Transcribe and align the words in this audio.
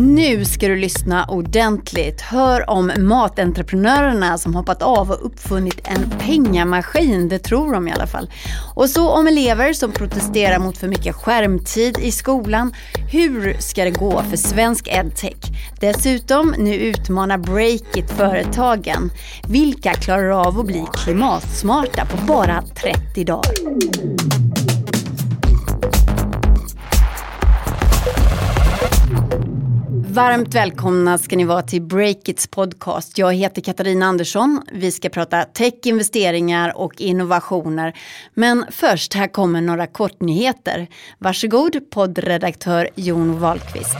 Nu 0.00 0.44
ska 0.44 0.68
du 0.68 0.76
lyssna 0.76 1.24
ordentligt. 1.24 2.20
Hör 2.20 2.70
om 2.70 2.92
matentreprenörerna 2.98 4.38
som 4.38 4.54
hoppat 4.54 4.82
av 4.82 5.10
och 5.10 5.26
uppfunnit 5.26 5.80
en 5.84 6.10
pengamaskin, 6.18 7.28
det 7.28 7.38
tror 7.38 7.72
de 7.72 7.88
i 7.88 7.92
alla 7.92 8.06
fall. 8.06 8.30
Och 8.74 8.90
så 8.90 9.08
om 9.08 9.26
elever 9.26 9.72
som 9.72 9.92
protesterar 9.92 10.58
mot 10.58 10.78
för 10.78 10.88
mycket 10.88 11.14
skärmtid 11.14 11.98
i 11.98 12.12
skolan. 12.12 12.74
Hur 13.12 13.56
ska 13.58 13.84
det 13.84 13.90
gå 13.90 14.22
för 14.22 14.36
svensk 14.36 14.88
edtech? 14.88 15.36
Dessutom, 15.80 16.54
nu 16.58 16.74
utmanar 16.74 17.38
Breakit 17.38 18.10
företagen. 18.10 19.10
Vilka 19.48 19.94
klarar 19.94 20.30
av 20.30 20.60
att 20.60 20.66
bli 20.66 20.84
klimatsmarta 20.92 22.06
på 22.06 22.26
bara 22.26 22.62
30 22.62 23.24
dagar? 23.24 24.49
Varmt 30.10 30.54
välkomna 30.54 31.18
ska 31.18 31.36
ni 31.36 31.44
vara 31.44 31.62
till 31.62 31.82
Breakits 31.82 32.46
podcast. 32.46 33.18
Jag 33.18 33.34
heter 33.34 33.62
Katarina 33.62 34.06
Andersson. 34.06 34.62
Vi 34.72 34.92
ska 34.92 35.08
prata 35.08 35.44
tech, 35.44 35.74
investeringar 35.84 36.76
och 36.76 37.00
innovationer. 37.00 37.96
Men 38.34 38.64
först, 38.70 39.14
här 39.14 39.28
kommer 39.28 39.60
några 39.60 39.86
kortnyheter. 39.86 40.86
Varsågod 41.18 41.90
poddredaktör 41.90 42.88
Jon 42.94 43.40
Wahlqvist. 43.40 43.96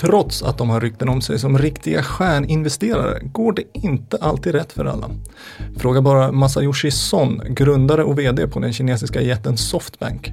Trots 0.00 0.42
att 0.42 0.58
de 0.58 0.70
har 0.70 0.80
rykten 0.80 1.08
om 1.08 1.20
sig 1.20 1.38
som 1.38 1.58
riktiga 1.58 2.02
stjärninvesterare 2.02 3.18
går 3.22 3.52
det 3.52 3.62
inte 3.72 4.16
alltid 4.20 4.54
rätt 4.54 4.72
för 4.72 4.84
alla. 4.84 5.10
Fråga 5.76 6.00
bara 6.02 6.32
Masayoshi 6.32 6.90
Son, 6.90 7.42
grundare 7.48 8.04
och 8.04 8.18
VD 8.18 8.48
på 8.48 8.60
den 8.60 8.72
kinesiska 8.72 9.20
jätten 9.20 9.56
Softbank. 9.56 10.32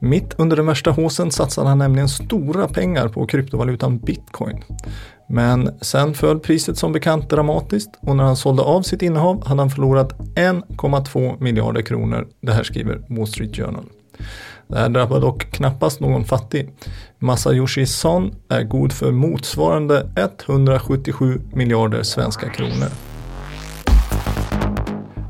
Mitt 0.00 0.34
under 0.38 0.56
den 0.56 0.66
värsta 0.66 0.90
håsen 0.90 1.30
satsade 1.30 1.68
han 1.68 1.78
nämligen 1.78 2.08
stora 2.08 2.68
pengar 2.68 3.08
på 3.08 3.26
kryptovalutan 3.26 3.98
bitcoin. 3.98 4.64
Men 5.28 5.78
sen 5.80 6.14
föll 6.14 6.40
priset 6.40 6.78
som 6.78 6.92
bekant 6.92 7.30
dramatiskt 7.30 7.90
och 8.00 8.16
när 8.16 8.24
han 8.24 8.36
sålde 8.36 8.62
av 8.62 8.82
sitt 8.82 9.02
innehav 9.02 9.46
hade 9.46 9.60
han 9.60 9.70
förlorat 9.70 10.12
1,2 10.18 11.42
miljarder 11.42 11.82
kronor. 11.82 12.28
Det 12.40 12.52
här 12.52 12.62
skriver 12.62 13.04
Wall 13.08 13.26
Street 13.26 13.56
Journal. 13.56 13.84
Det 14.68 14.78
här 14.78 14.88
drabbar 14.88 15.20
dock 15.20 15.50
knappast 15.50 16.00
någon 16.00 16.24
fattig. 16.24 16.70
Masayoshi 17.18 17.86
Son 17.86 18.34
är 18.48 18.62
god 18.62 18.92
för 18.92 19.12
motsvarande 19.12 20.10
177 20.16 21.40
miljarder 21.52 22.02
svenska 22.02 22.48
kronor. 22.48 22.88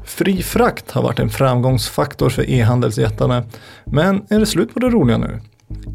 Fri 0.04 0.42
frakt 0.42 0.90
har 0.90 1.02
varit 1.02 1.18
en 1.18 1.30
framgångsfaktor 1.30 2.30
för 2.30 2.50
e-handelsjättarna. 2.50 3.42
Men 3.84 4.22
är 4.28 4.38
det 4.38 4.46
slut 4.46 4.74
på 4.74 4.80
det 4.80 4.88
roliga 4.88 5.18
nu? 5.18 5.40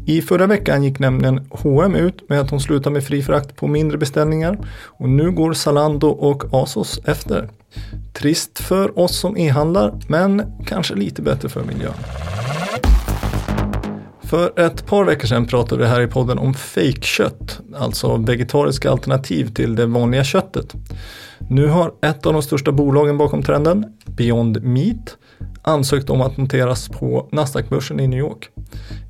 I 0.06 0.22
förra 0.22 0.46
veckan 0.46 0.84
gick 0.84 0.98
nämligen 0.98 1.46
H&M 1.50 1.94
ut 1.94 2.28
med 2.28 2.40
att 2.40 2.48
de 2.48 2.60
slutar 2.60 2.90
med 2.90 3.04
fri 3.04 3.22
frakt 3.22 3.56
på 3.56 3.66
mindre 3.66 3.98
beställningar 3.98 4.58
och 4.84 5.08
nu 5.08 5.30
går 5.30 5.52
Zalando 5.52 6.08
och 6.08 6.44
Asos 6.52 7.00
efter. 7.04 7.48
Trist 8.12 8.58
för 8.58 8.98
oss 8.98 9.18
som 9.18 9.36
e-handlar 9.36 9.94
men 10.08 10.42
kanske 10.66 10.94
lite 10.94 11.22
bättre 11.22 11.48
för 11.48 11.64
miljön. 11.64 11.94
För 14.26 14.60
ett 14.60 14.86
par 14.86 15.04
veckor 15.04 15.26
sedan 15.26 15.46
pratade 15.46 15.82
vi 15.82 15.88
här 15.88 16.00
i 16.00 16.06
podden 16.06 16.38
om 16.38 16.54
fejkkött, 16.54 17.60
alltså 17.76 18.16
vegetariska 18.16 18.90
alternativ 18.90 19.54
till 19.54 19.74
det 19.74 19.86
vanliga 19.86 20.24
köttet. 20.24 20.74
Nu 21.50 21.66
har 21.66 21.92
ett 22.02 22.26
av 22.26 22.32
de 22.32 22.42
största 22.42 22.72
bolagen 22.72 23.18
bakom 23.18 23.42
trenden, 23.42 23.84
Beyond 24.06 24.62
Meat, 24.62 25.16
ansökt 25.62 26.10
om 26.10 26.20
att 26.20 26.36
noteras 26.36 26.88
på 26.88 27.28
Nasdaq-börsen 27.32 28.00
i 28.00 28.06
New 28.06 28.18
York. 28.18 28.48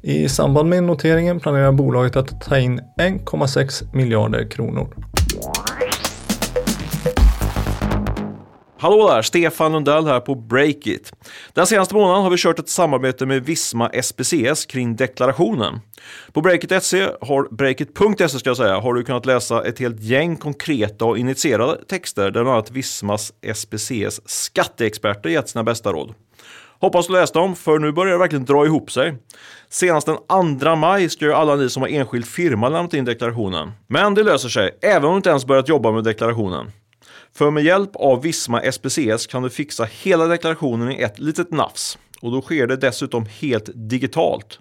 I 0.02 0.28
samband 0.28 0.68
med 0.68 0.82
noteringen 0.82 1.40
planerar 1.40 1.72
bolaget 1.72 2.16
att 2.16 2.40
ta 2.40 2.58
in 2.58 2.80
1,6 3.00 3.94
miljarder 3.94 4.50
kronor. 4.50 4.94
Hallå 8.84 9.08
där, 9.08 9.22
Stefan 9.22 9.72
Lundell 9.72 10.06
här 10.06 10.20
på 10.20 10.34
Breakit. 10.34 11.12
Den 11.52 11.66
senaste 11.66 11.94
månaden 11.94 12.22
har 12.22 12.30
vi 12.30 12.36
kört 12.36 12.58
ett 12.58 12.68
samarbete 12.68 13.26
med 13.26 13.44
Visma 13.44 13.90
SPCS 14.02 14.66
kring 14.66 14.96
deklarationen. 14.96 15.80
På 16.32 16.40
Breakit.se, 16.40 17.08
har, 17.20 17.54
Breakit.se 17.54 18.28
ska 18.28 18.50
jag 18.50 18.56
säga, 18.56 18.80
har 18.80 18.94
du 18.94 19.04
kunnat 19.04 19.26
läsa 19.26 19.64
ett 19.64 19.78
helt 19.78 20.00
gäng 20.00 20.36
konkreta 20.36 21.04
och 21.04 21.18
initierade 21.18 21.84
texter 21.84 22.22
där 22.22 22.30
bland 22.30 22.48
annat 22.48 22.70
Vismas 22.70 23.32
SPCS 23.54 24.20
skatteexperter 24.24 25.30
gett 25.30 25.48
sina 25.48 25.64
bästa 25.64 25.92
råd. 25.92 26.14
Hoppas 26.80 27.06
du 27.06 27.12
läst 27.12 27.34
dem, 27.34 27.56
för 27.56 27.78
nu 27.78 27.92
börjar 27.92 28.12
det 28.12 28.18
verkligen 28.18 28.44
dra 28.44 28.66
ihop 28.66 28.90
sig. 28.90 29.14
Senast 29.68 30.06
den 30.06 30.58
2 30.58 30.76
maj 30.76 31.08
ska 31.08 31.24
ju 31.24 31.32
alla 31.32 31.56
ni 31.56 31.70
som 31.70 31.82
har 31.82 31.88
enskild 31.88 32.26
firma 32.26 32.68
lämnat 32.68 32.94
in 32.94 33.04
deklarationen. 33.04 33.72
Men 33.86 34.14
det 34.14 34.22
löser 34.22 34.48
sig, 34.48 34.78
även 34.82 35.04
om 35.04 35.10
du 35.10 35.16
inte 35.16 35.30
ens 35.30 35.46
börjat 35.46 35.68
jobba 35.68 35.90
med 35.92 36.04
deklarationen. 36.04 36.70
För 37.36 37.50
med 37.50 37.64
hjälp 37.64 37.96
av 37.96 38.22
Visma 38.22 38.72
SPCS 38.72 39.26
kan 39.26 39.42
du 39.42 39.50
fixa 39.50 39.88
hela 40.02 40.26
deklarationen 40.26 40.92
i 40.92 41.02
ett 41.02 41.18
litet 41.18 41.50
nafs. 41.50 41.98
Och 42.20 42.32
då 42.32 42.42
sker 42.42 42.66
det 42.66 42.76
dessutom 42.76 43.26
helt 43.40 43.70
digitalt. 43.74 44.58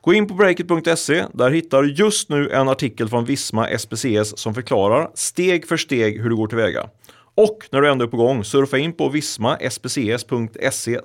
Gå 0.00 0.14
in 0.14 0.28
på 0.28 0.34
breakit.se. 0.34 1.24
Där 1.32 1.50
hittar 1.50 1.82
du 1.82 1.92
just 1.92 2.28
nu 2.28 2.50
en 2.50 2.68
artikel 2.68 3.08
från 3.08 3.24
Visma 3.24 3.78
SPCS 3.78 4.38
som 4.38 4.54
förklarar 4.54 5.10
steg 5.14 5.66
för 5.66 5.76
steg 5.76 6.20
hur 6.22 6.30
du 6.30 6.36
går 6.36 6.46
tillväga. 6.46 6.88
Och 7.34 7.68
när 7.70 7.80
du 7.80 7.90
ändå 7.90 8.04
är 8.04 8.08
på 8.08 8.16
gång, 8.16 8.44
surfa 8.44 8.78
in 8.78 8.92
på 8.92 9.08
vismaspcs.se 9.08 11.00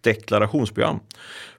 deklarationsprogram. 0.00 1.00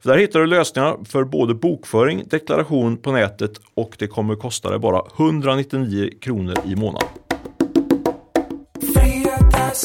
För 0.02 0.10
där 0.10 0.18
hittar 0.18 0.40
du 0.40 0.46
lösningar 0.46 0.98
för 1.06 1.24
både 1.24 1.54
bokföring, 1.54 2.24
deklaration 2.28 2.98
på 2.98 3.12
nätet 3.12 3.52
och 3.74 3.96
det 4.00 4.08
kommer 4.08 4.36
kosta 4.36 4.70
dig 4.70 4.80
bara 4.80 5.02
199 5.18 6.10
kronor 6.22 6.56
i 6.66 6.76
månaden. 6.76 7.10
Då 9.76 9.82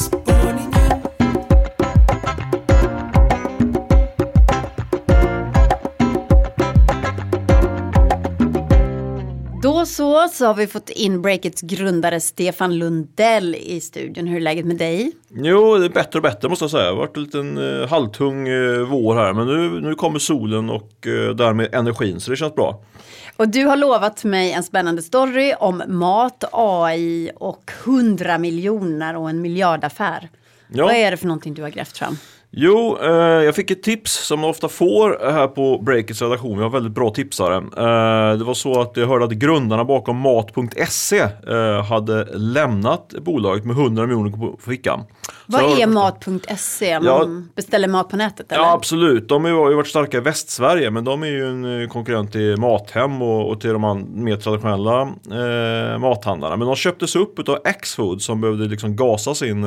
så, 9.87 10.29
så 10.33 10.47
har 10.47 10.55
vi 10.55 10.67
fått 10.67 10.91
in 10.91 11.23
Breakits 11.23 11.62
grundare 11.62 12.21
Stefan 12.21 12.79
Lundell 12.79 13.55
i 13.55 13.81
studion. 13.81 14.27
Hur 14.27 14.37
är 14.37 14.41
läget 14.41 14.67
med 14.67 14.77
dig? 14.77 15.12
Jo, 15.29 15.77
det 15.77 15.84
är 15.84 15.89
bättre 15.89 16.19
och 16.19 16.23
bättre 16.23 16.49
måste 16.49 16.62
jag 16.62 16.71
säga. 16.71 16.84
Det 16.84 16.91
har 16.91 16.97
varit 16.97 17.17
en 17.17 17.23
liten 17.23 17.59
uh, 17.59 17.89
halvtung 17.89 18.49
uh, 18.49 18.89
vår 18.89 19.15
här, 19.15 19.33
men 19.33 19.47
nu, 19.47 19.81
nu 19.81 19.95
kommer 19.95 20.19
solen 20.19 20.71
och 20.71 21.06
uh, 21.06 21.31
därmed 21.31 21.75
energin, 21.75 22.21
så 22.21 22.31
det 22.31 22.37
känns 22.37 22.55
bra. 22.55 22.83
Och 23.41 23.49
du 23.49 23.65
har 23.65 23.77
lovat 23.77 24.25
mig 24.25 24.53
en 24.53 24.62
spännande 24.62 25.03
story 25.03 25.55
om 25.59 25.83
mat, 25.87 26.45
AI 26.53 27.31
och 27.37 27.71
100 27.84 28.39
miljoner 28.39 29.17
och 29.17 29.31
en 29.31 29.41
miljardaffär. 29.41 30.28
Ja. 30.69 30.84
Vad 30.84 30.95
är 30.95 31.11
det 31.11 31.17
för 31.17 31.27
någonting 31.27 31.55
du 31.55 31.62
har 31.62 31.69
grävt 31.69 31.99
fram? 31.99 32.17
Jo, 32.50 32.99
eh, 33.03 33.11
jag 33.45 33.55
fick 33.55 33.71
ett 33.71 33.83
tips 33.83 34.27
som 34.27 34.41
man 34.41 34.50
ofta 34.50 34.69
får 34.69 35.33
här 35.33 35.47
på 35.47 35.79
Breakits 35.79 36.23
redaktion. 36.23 36.56
Vi 36.56 36.62
har 36.62 36.71
väldigt 36.71 36.93
bra 36.93 37.11
tipsare. 37.11 37.56
Eh, 37.56 38.39
det 38.39 38.45
var 38.45 38.55
så 38.55 38.81
att 38.81 38.97
jag 38.97 39.06
hörde 39.06 39.25
att 39.25 39.31
grundarna 39.31 39.84
bakom 39.84 40.17
Mat.se 40.17 41.19
eh, 41.19 41.84
hade 41.84 42.25
lämnat 42.39 43.15
bolaget 43.21 43.65
med 43.65 43.77
100 43.77 44.06
miljoner 44.06 44.31
på 44.31 44.59
fickan. 44.65 45.05
Vad 45.50 45.81
är 45.81 45.87
Mat.se? 45.87 47.00
Man 47.00 47.06
ja, 47.06 47.53
beställer 47.56 47.88
mat 47.88 48.09
på 48.09 48.16
nätet? 48.16 48.53
Eller? 48.53 48.62
Ja, 48.62 48.72
absolut. 48.72 49.28
De 49.28 49.44
har 49.44 49.71
ju 49.71 49.77
varit 49.77 49.88
starka 49.88 50.16
i 50.16 50.21
Västsverige, 50.21 50.91
men 50.91 51.05
de 51.05 51.22
är 51.22 51.27
ju 51.27 51.49
en 51.49 51.83
eh, 51.83 51.88
konkurrent 51.88 52.33
till 52.33 52.56
Mathem 52.56 53.22
och, 53.22 53.50
och 53.50 53.61
till 53.61 53.71
de 53.71 54.06
mer 54.25 54.37
traditionella 54.37 55.00
eh, 55.03 55.99
mathandlarna. 55.99 56.56
Men 56.56 56.66
de 56.66 56.77
köptes 56.77 57.16
upp 57.16 57.49
av 57.49 57.59
Axfood 57.65 58.22
som 58.22 58.41
behövde 58.41 58.65
liksom 58.65 58.97
gasa 58.97 59.34
sin 59.34 59.65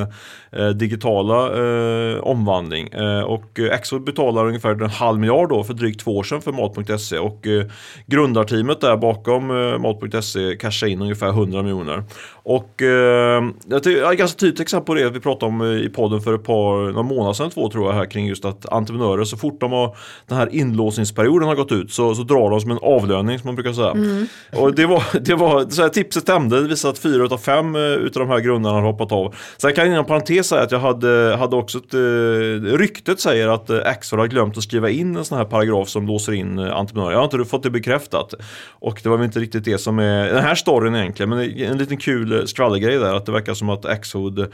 eh, 0.52 0.68
digitala 0.68 1.64
eh, 1.64 2.18
omvandling. 2.20 2.88
Eh, 2.88 3.22
och 3.22 3.60
Axfood 3.72 4.04
betalar 4.04 4.46
ungefär 4.48 4.84
en 4.84 4.90
halv 4.90 5.20
miljard 5.20 5.50
då 5.50 5.64
för 5.64 5.74
drygt 5.74 6.00
två 6.00 6.18
år 6.18 6.24
sedan 6.24 6.42
för 6.42 6.52
Mat.se 6.52 7.18
och 7.18 7.48
eh, 7.48 7.66
grundarteamet 8.06 8.82
där 8.82 8.98
bakom 8.98 9.52
eh, 9.52 9.78
Mat.se 9.78 10.56
cashade 10.56 10.92
in 10.92 11.02
ungefär 11.02 11.30
100 11.30 11.62
miljoner. 11.62 12.04
Och 12.44 12.82
eh, 12.82 13.44
ett 13.76 14.18
ganska 14.18 14.40
tydligt 14.40 14.60
exempel 14.60 14.86
på 14.86 14.94
det 14.94 15.10
vi 15.10 15.20
pratade 15.20 15.46
om 15.46 15.73
i 15.80 15.90
podden 15.90 16.22
för 16.22 16.34
ett 16.34 16.44
par 16.44 16.92
några 16.92 17.04
månader 17.04 17.34
sedan 17.34 17.50
två 17.50 17.70
tror 17.70 17.88
jag 17.88 17.94
här 17.94 18.06
kring 18.06 18.28
just 18.28 18.46
att 18.46 18.74
entreprenörer 18.74 19.24
så 19.24 19.38
fort 19.38 19.60
de 19.60 19.72
har 19.72 19.98
den 20.28 20.38
här 20.38 20.56
inlåsningsperioden 20.56 21.48
har 21.48 21.56
gått 21.56 21.72
ut 21.72 21.92
så, 21.92 22.16
så 22.16 22.24
drar 22.24 22.50
de 22.50 22.62
som 22.62 22.72
en 22.72 22.80
avlöning 22.82 23.40
som 23.40 23.48
man 23.48 23.56
brukar 23.56 23.74
säga. 23.74 23.92
Mm. 23.92 24.28
Och 24.56 24.76
det 24.76 24.86
var, 24.86 25.04
det 25.20 25.36
var 25.36 25.70
så 25.70 25.82
här, 25.82 25.90
tipset 25.90 26.24
stämde, 26.24 26.62
det 26.62 26.68
visade 26.68 26.92
att 26.92 27.00
fyra 27.00 27.26
utav 27.26 27.38
fem 27.38 27.76
eh, 27.76 27.82
utav 27.82 28.20
de 28.20 28.30
här 28.30 28.40
grundarna 28.40 28.76
har 28.76 28.82
hoppat 28.82 29.12
av. 29.12 29.36
Sen 29.58 29.74
kan 29.74 29.86
jag 29.86 29.94
inom 29.94 30.06
parentes 30.06 30.48
säga 30.48 30.62
att 30.62 30.72
jag 30.72 30.80
hade, 30.80 31.36
hade 31.40 31.56
också 31.56 31.78
ett, 31.78 31.94
eh, 31.94 32.78
ryktet 32.78 33.20
säger 33.20 33.48
att 33.48 33.70
eh, 33.70 33.80
Axfood 33.86 34.20
har 34.20 34.28
glömt 34.28 34.58
att 34.58 34.64
skriva 34.64 34.90
in 34.90 35.16
en 35.16 35.26
sån 35.26 35.38
här 35.38 35.46
paragraf 35.46 35.90
som 35.90 36.08
låser 36.08 36.32
in 36.32 36.60
entreprenörer. 36.60 37.12
Jag 37.12 37.20
har 37.20 37.24
inte 37.24 37.46
fått 37.46 37.64
det 37.64 37.70
bekräftat. 37.70 38.34
Och 38.80 39.00
det 39.04 39.10
var 39.10 39.18
väl 39.18 39.26
inte 39.26 39.40
riktigt 39.40 39.66
det 39.66 39.78
som 39.78 40.00
är 40.00 40.34
den 40.34 40.44
här 40.44 40.56
storyn 40.56 40.96
egentligen, 40.96 41.30
men 41.30 41.40
en 41.40 41.78
liten 41.78 41.98
kul 41.98 42.48
skvallergrej 42.48 42.98
där 42.98 43.14
att 43.14 43.26
det 43.26 43.32
verkar 43.32 43.54
som 43.54 43.70
att 43.70 43.86
Axfood 43.86 44.40
eh, 44.40 44.48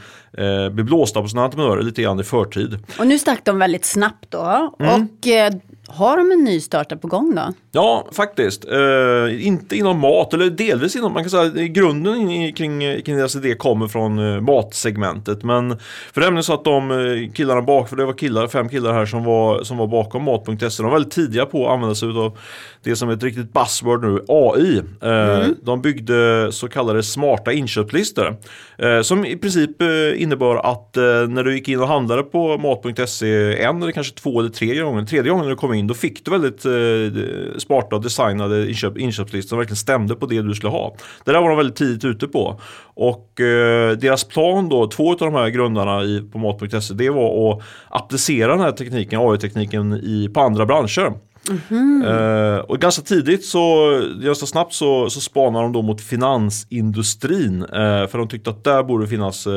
blir 0.72 0.84
blåsta 1.10 1.22
på 1.22 1.28
sina 1.28 1.44
entreprenörer 1.44 1.82
lite 1.82 2.02
grann 2.02 2.20
i 2.20 2.24
förtid. 2.24 2.80
Och 3.00 3.08
nu 3.08 3.20
stack 3.20 3.46
de 3.46 3.60
väldigt 3.60 3.86
snabbt 3.86 4.32
då. 4.32 4.76
Mm. 4.80 5.08
Och 5.20 5.28
eh, 5.28 5.54
Har 5.90 6.18
de 6.18 6.32
en 6.32 6.44
ny 6.44 6.60
startup 6.60 7.02
på 7.02 7.08
gång 7.08 7.36
då? 7.36 7.54
Ja, 7.72 8.08
faktiskt. 8.12 8.66
Eh, 8.66 9.48
inte 9.48 9.76
inom 9.76 10.00
mat, 10.00 10.34
eller 10.34 10.50
delvis 10.50 10.96
inom, 10.96 11.14
man 11.14 11.24
kan 11.24 11.30
säga 11.30 11.68
grunden 11.68 12.30
i, 12.30 12.52
kring, 12.52 13.02
kring 13.02 13.18
deras 13.18 13.36
idé 13.36 13.56
kommer 13.56 13.88
från 13.88 14.34
eh, 14.34 14.42
matsegmentet. 14.42 15.44
Men 15.44 15.80
för 16.14 16.22
det 16.22 16.28
är 16.28 16.42
så 16.42 16.54
att 16.54 16.64
de 16.64 16.92
eh, 16.92 17.32
killarna 17.34 17.62
bak, 17.62 17.90
för 17.90 17.96
det 17.96 18.06
var 18.06 18.14
killar, 18.14 18.48
fem 18.48 18.70
killar 18.70 18.94
här 18.94 19.06
som 19.06 19.24
var, 19.24 19.64
som 19.64 19.78
var 19.78 19.88
bakom 19.88 20.24
mat.se, 20.24 20.84
de 20.84 20.84
var 20.84 20.92
väldigt 20.92 21.14
tidiga 21.14 21.46
på 21.46 21.68
att 21.68 21.74
använda 21.74 21.96
sig 21.96 22.10
av 22.10 22.38
det 22.84 22.96
som 22.96 23.10
är 23.10 23.14
ett 23.14 23.24
riktigt 23.24 23.54
buzzword 23.54 24.04
nu, 24.04 24.26
AI. 24.28 24.78
Eh, 25.02 25.40
mm. 25.40 25.56
De 25.64 25.82
byggde 25.82 26.52
så 26.52 26.68
kallade 26.68 27.04
smarta 27.04 27.54
inköpslistor. 27.54 28.38
Eh, 28.78 29.02
som 29.02 29.26
i 29.26 29.38
princip 29.38 29.82
eh, 29.82 30.22
innebar 30.22 30.56
att 30.56 30.96
när 31.30 31.44
du 31.44 31.56
gick 31.56 31.68
in 31.68 31.82
och 31.82 31.88
handlade 31.88 32.24
på 32.24 32.58
mat.se 32.58 33.64
en 33.64 33.82
eller 33.82 33.92
kanske 33.92 34.16
två 34.16 34.40
eller 34.40 34.50
tre 34.50 34.76
gånger, 34.76 35.06
tredje 35.06 35.32
gången 35.32 35.48
du 35.48 35.56
kom 35.56 35.74
in, 35.74 35.79
då 35.88 35.94
fick 35.94 36.26
du 36.26 36.32
väldigt 36.32 36.66
eh, 36.66 37.58
smarta 37.58 37.96
och 37.96 38.02
designade 38.02 38.68
inköp, 38.68 38.98
inköpslistor 38.98 39.50
som 39.50 39.58
verkligen 39.58 39.76
stämde 39.76 40.16
på 40.16 40.26
det 40.26 40.42
du 40.42 40.54
skulle 40.54 40.72
ha. 40.72 40.96
Det 41.26 41.32
där 41.32 41.42
var 41.42 41.50
de 41.50 41.58
väldigt 41.58 41.76
tidigt 41.76 42.06
ute 42.06 42.28
på. 42.28 42.62
Och 42.94 43.42
eh, 43.42 43.98
deras 43.98 44.24
plan 44.24 44.70
då, 44.70 44.88
två 44.88 45.12
av 45.12 45.18
de 45.18 45.34
här 45.34 45.50
grundarna 45.50 46.04
i, 46.04 46.22
på 46.32 46.38
mat.se, 46.38 46.94
det 46.94 47.10
var 47.10 47.54
att 47.54 47.62
applicera 47.90 48.52
den 48.52 48.62
här 48.62 48.72
tekniken, 48.72 49.20
AI-tekniken 49.20 50.02
på 50.34 50.42
andra 50.42 50.66
branscher. 50.66 51.14
Mm 51.50 51.62
-hmm. 51.70 52.56
uh, 52.56 52.60
och 52.60 52.80
ganska 52.80 53.02
tidigt 53.02 53.46
så, 53.46 53.92
ganska 54.24 54.46
snabbt 54.46 54.74
så, 54.74 55.10
så 55.10 55.22
spanar 55.22 55.62
de 55.62 55.74
då 55.74 55.82
mot 55.82 56.02
finansindustrin. 56.02 57.64
Uh, 57.64 58.08
för 58.08 58.18
de 58.18 58.28
tyckte 58.28 58.50
att 58.50 58.64
där 58.64 58.84
borde 58.84 59.08
finnas 59.08 59.48
uh, 59.48 59.54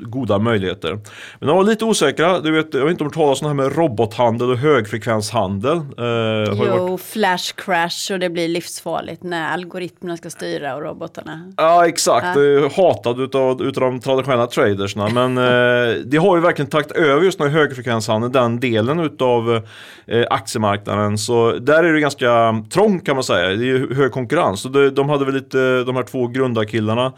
goda 0.00 0.38
möjligheter. 0.38 0.90
Men 1.38 1.48
de 1.48 1.56
var 1.56 1.64
lite 1.64 1.84
osäkra. 1.84 2.40
Du 2.40 2.50
vet, 2.50 2.74
jag 2.74 2.84
vet 2.84 2.90
inte 2.90 3.04
om 3.04 3.10
du 3.10 3.14
talar 3.14 3.44
om 3.44 3.46
här 3.46 3.54
med 3.54 3.76
robothandel 3.76 4.50
och 4.50 4.58
högfrekvenshandel. 4.58 5.80
jo, 5.96 6.88
varit... 6.88 7.00
flash 7.00 7.54
crash 7.56 8.12
och 8.12 8.18
det 8.18 8.30
blir 8.30 8.48
livsfarligt 8.48 9.22
när 9.22 9.48
algoritmerna 9.48 10.16
ska 10.16 10.30
styra 10.30 10.74
och 10.74 10.82
robotarna. 10.82 11.52
Ja, 11.56 11.86
exakt. 11.86 12.26
Ja. 12.36 12.70
Hatad 12.76 13.20
utav, 13.20 13.62
utav 13.62 13.82
de 13.82 14.00
traditionella 14.00 14.46
tradersna. 14.46 15.08
Men 15.08 15.34
det 16.10 16.16
har 16.16 16.36
ju 16.36 16.42
verkligen 16.42 16.70
tagit 16.70 16.90
över 16.90 17.22
just 17.22 17.38
den 17.38 17.50
här 17.50 17.58
högfrekvenshandeln, 17.58 18.32
den 18.32 18.60
delen 18.60 19.00
utav 19.00 19.66
aktiemarknaden 20.30 21.15
så 21.18 21.52
där 21.52 21.84
är 21.84 21.92
det 21.92 22.00
ganska 22.00 22.62
trångt 22.70 23.06
kan 23.06 23.16
man 23.16 23.24
säga. 23.24 23.48
Det 23.48 23.70
är 23.70 23.94
hög 23.94 24.12
konkurrens. 24.12 24.60
Så 24.60 24.68
de 24.68 25.08
hade 25.08 25.24
väl 25.24 25.34
lite, 25.34 25.84
de 25.84 25.96
här 25.96 26.02
två 26.02 26.26
grundarkillarna 26.26 27.12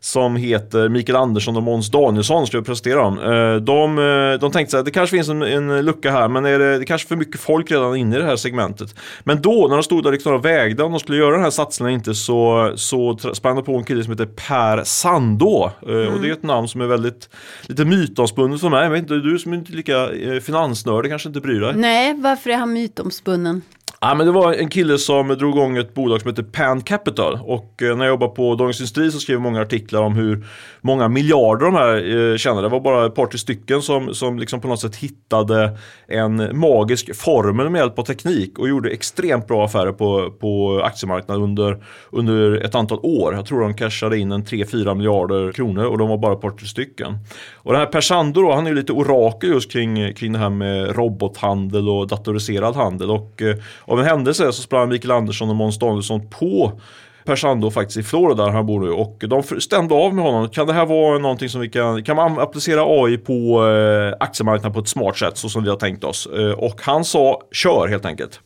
som 0.00 0.36
heter 0.36 0.88
Mikael 0.88 1.16
Andersson 1.16 1.56
och 1.56 1.62
Måns 1.62 1.90
Danielsson 1.90 2.46
ska 2.46 2.56
jag 2.56 2.66
presentera 2.66 3.02
dem. 3.02 3.18
Eh, 3.18 3.56
de, 3.56 3.98
eh, 3.98 4.40
de 4.40 4.52
tänkte 4.52 4.78
att 4.78 4.84
det 4.84 4.90
kanske 4.90 5.16
finns 5.16 5.28
en, 5.28 5.42
en 5.42 5.84
lucka 5.84 6.10
här 6.10 6.28
men 6.28 6.44
är 6.44 6.58
det, 6.58 6.78
det 6.78 6.84
kanske 6.84 7.08
för 7.08 7.16
mycket 7.16 7.40
folk 7.40 7.70
redan 7.70 7.96
inne 7.96 8.16
i 8.16 8.18
det 8.18 8.24
här 8.24 8.36
segmentet. 8.36 8.94
Men 9.24 9.42
då 9.42 9.66
när 9.68 9.76
de 9.76 9.82
stod 9.82 10.04
där 10.04 10.12
liksom 10.12 10.34
och 10.34 10.44
vägde 10.44 10.82
om 10.82 10.92
de 10.92 11.00
skulle 11.00 11.18
göra 11.18 11.34
den 11.34 11.42
här 11.42 11.50
satsningen 11.50 11.94
inte 11.94 12.14
så, 12.14 12.72
så 12.76 13.18
sprang 13.32 13.56
de 13.56 13.64
på 13.64 13.76
en 13.76 13.84
kille 13.84 14.04
som 14.04 14.12
heter 14.12 14.26
Per 14.26 14.84
Sandå. 14.84 15.70
Mm. 15.86 16.14
Och 16.14 16.20
det 16.20 16.28
är 16.28 16.32
ett 16.32 16.42
namn 16.42 16.68
som 16.68 16.80
är 16.80 16.86
väldigt 16.86 17.28
lite 17.62 17.84
mytomspunnet 17.84 18.60
för 18.60 18.68
mig. 18.68 18.82
Jag 18.82 18.90
vet 18.90 19.02
inte, 19.02 19.14
du 19.14 19.38
som 19.38 19.52
är 19.52 19.56
inte 19.56 19.72
lika 19.72 20.08
finansnördig 20.42 21.10
kanske 21.12 21.28
inte 21.28 21.40
bryr 21.40 21.60
dig? 21.60 21.72
Nej, 21.76 22.14
varför 22.18 22.50
är 22.50 22.56
han 22.56 22.72
mytomspunnen? 22.72 23.62
Ja, 24.00 24.14
men 24.14 24.26
det 24.26 24.32
var 24.32 24.52
en 24.52 24.68
kille 24.68 24.98
som 24.98 25.28
drog 25.28 25.56
igång 25.56 25.76
ett 25.76 25.94
bolag 25.94 26.20
som 26.20 26.30
heter 26.30 26.42
Pan 26.42 26.80
Capital 26.80 27.38
och 27.42 27.82
eh, 27.82 27.96
när 27.96 28.04
jag 28.04 28.12
jobbade 28.12 28.34
på 28.34 28.54
Dagens 28.54 28.80
Industri 28.80 29.10
så 29.10 29.18
skrev 29.18 29.34
jag 29.34 29.42
många 29.42 29.60
artiklar 29.62 30.00
om 30.00 30.14
hur 30.14 30.46
många 30.80 31.08
miljarder 31.08 31.66
de 31.66 31.74
här 31.74 32.30
eh, 32.30 32.36
tjänade. 32.36 32.62
Det 32.62 32.68
var 32.68 32.80
bara 32.80 33.06
ett 33.06 33.14
par 33.14 33.26
till 33.26 33.38
stycken 33.38 33.82
som, 33.82 34.14
som 34.14 34.38
liksom 34.38 34.60
på 34.60 34.68
något 34.68 34.80
sätt 34.80 34.96
hittade 34.96 35.78
en 36.08 36.58
magisk 36.58 37.16
formel 37.16 37.70
med 37.70 37.78
hjälp 37.78 37.98
av 37.98 38.02
teknik 38.02 38.58
och 38.58 38.68
gjorde 38.68 38.90
extremt 38.90 39.46
bra 39.46 39.64
affärer 39.64 39.92
på, 39.92 40.30
på 40.30 40.80
aktiemarknaden 40.84 41.44
under, 41.44 41.84
under 42.10 42.64
ett 42.64 42.74
antal 42.74 42.98
år. 43.02 43.34
Jag 43.34 43.46
tror 43.46 43.60
de 43.60 43.74
cashade 43.74 44.18
in 44.18 44.32
en 44.32 44.44
3-4 44.44 44.94
miljarder 44.94 45.52
kronor 45.52 45.84
och 45.84 45.98
de 45.98 46.08
var 46.08 46.18
bara 46.18 46.32
ett 46.32 46.40
par 46.40 46.50
till 46.50 46.68
stycken. 46.68 47.18
Och 47.54 47.72
den 47.72 47.80
här 47.80 47.86
Persando 47.86 48.42
då, 48.42 48.52
han 48.52 48.66
är 48.66 48.74
lite 48.74 48.92
orakel 48.92 49.50
just 49.50 49.72
kring, 49.72 50.14
kring 50.14 50.32
det 50.32 50.38
här 50.38 50.50
med 50.50 50.96
robothandel 50.96 51.88
och 51.88 52.08
datoriserad 52.08 52.76
handel 52.76 53.10
och 53.10 53.42
eh, 53.42 53.56
av 53.88 54.00
en 54.00 54.06
händelse 54.06 54.52
så 54.52 54.62
sprang 54.62 54.88
Mikael 54.88 55.10
Andersson 55.10 55.50
och 55.50 55.56
Måns 55.56 55.78
Danielsson 55.78 56.28
på 56.30 56.80
Persando 57.24 57.70
faktiskt 57.70 57.98
i 57.98 58.02
Florida 58.02 58.44
där 58.44 58.50
han 58.50 58.66
bor 58.66 58.80
nu 58.80 58.90
och 58.90 59.24
de 59.28 59.60
stämde 59.60 59.94
av 59.94 60.14
med 60.14 60.24
honom. 60.24 60.48
Kan 60.48 60.66
det 60.66 60.72
här 60.72 60.86
vara 60.86 61.18
någonting 61.18 61.48
som 61.48 61.60
vi 61.60 61.68
kan, 61.68 62.04
kan 62.04 62.16
man 62.16 62.38
applicera 62.38 62.82
AI 62.84 63.18
på 63.18 63.66
eh, 63.66 64.16
aktiemarknaden 64.20 64.72
på 64.72 64.80
ett 64.80 64.88
smart 64.88 65.16
sätt 65.16 65.38
så 65.38 65.48
som 65.48 65.62
vi 65.62 65.70
har 65.70 65.76
tänkt 65.76 66.04
oss? 66.04 66.26
Eh, 66.26 66.50
och 66.50 66.80
han 66.82 67.04
sa 67.04 67.42
kör 67.52 67.88
helt 67.88 68.04
enkelt. 68.04 68.40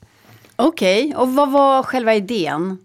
Okej, 0.57 1.05
okay. 1.05 1.23
och 1.23 1.35
vad 1.35 1.53
var 1.53 1.83
själva 1.83 2.15
idén? 2.15 2.79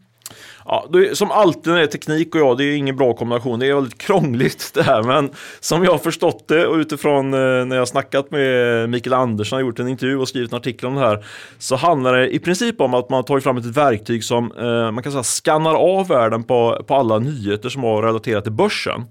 Ja, 0.65 0.88
det, 0.94 1.18
som 1.18 1.31
alltid 1.31 1.68
när 1.68 1.79
det 1.79 1.83
är 1.83 1.88
teknik 1.88 2.35
och 2.35 2.41
jag, 2.41 2.57
det 2.57 2.63
är 2.63 2.75
ingen 2.75 2.95
bra 2.95 3.13
kombination. 3.13 3.59
Det 3.59 3.68
är 3.68 3.74
väldigt 3.74 3.97
krångligt 3.97 4.71
det 4.74 4.83
här. 4.83 5.03
Men 5.03 5.29
som 5.59 5.83
jag 5.83 5.91
har 5.91 5.97
förstått 5.97 6.47
det 6.47 6.68
och 6.68 6.75
utifrån 6.75 7.33
eh, 7.33 7.65
när 7.65 7.75
jag 7.75 7.88
snackat 7.88 8.31
med 8.31 8.89
Mikael 8.89 9.13
Andersson, 9.13 9.59
gjort 9.59 9.79
en 9.79 9.88
intervju 9.88 10.18
och 10.18 10.27
skrivit 10.27 10.51
en 10.51 10.57
artikel 10.57 10.88
om 10.88 10.95
det 10.95 11.01
här. 11.01 11.25
Så 11.57 11.75
handlar 11.75 12.13
det 12.13 12.29
i 12.29 12.39
princip 12.39 12.81
om 12.81 12.94
att 12.94 13.09
man 13.09 13.24
tagit 13.24 13.44
fram 13.44 13.57
ett 13.57 13.65
verktyg 13.65 14.24
som 14.24 14.51
eh, 14.57 14.91
man 14.91 15.03
kan 15.03 15.12
säga 15.12 15.24
skannar 15.24 15.75
av 15.75 16.07
världen 16.07 16.44
på, 16.44 16.83
på 16.88 16.95
alla 16.95 17.19
nyheter 17.19 17.69
som 17.69 17.83
har 17.83 18.03
relaterat 18.03 18.44
till 18.44 18.53
börsen. 18.53 19.06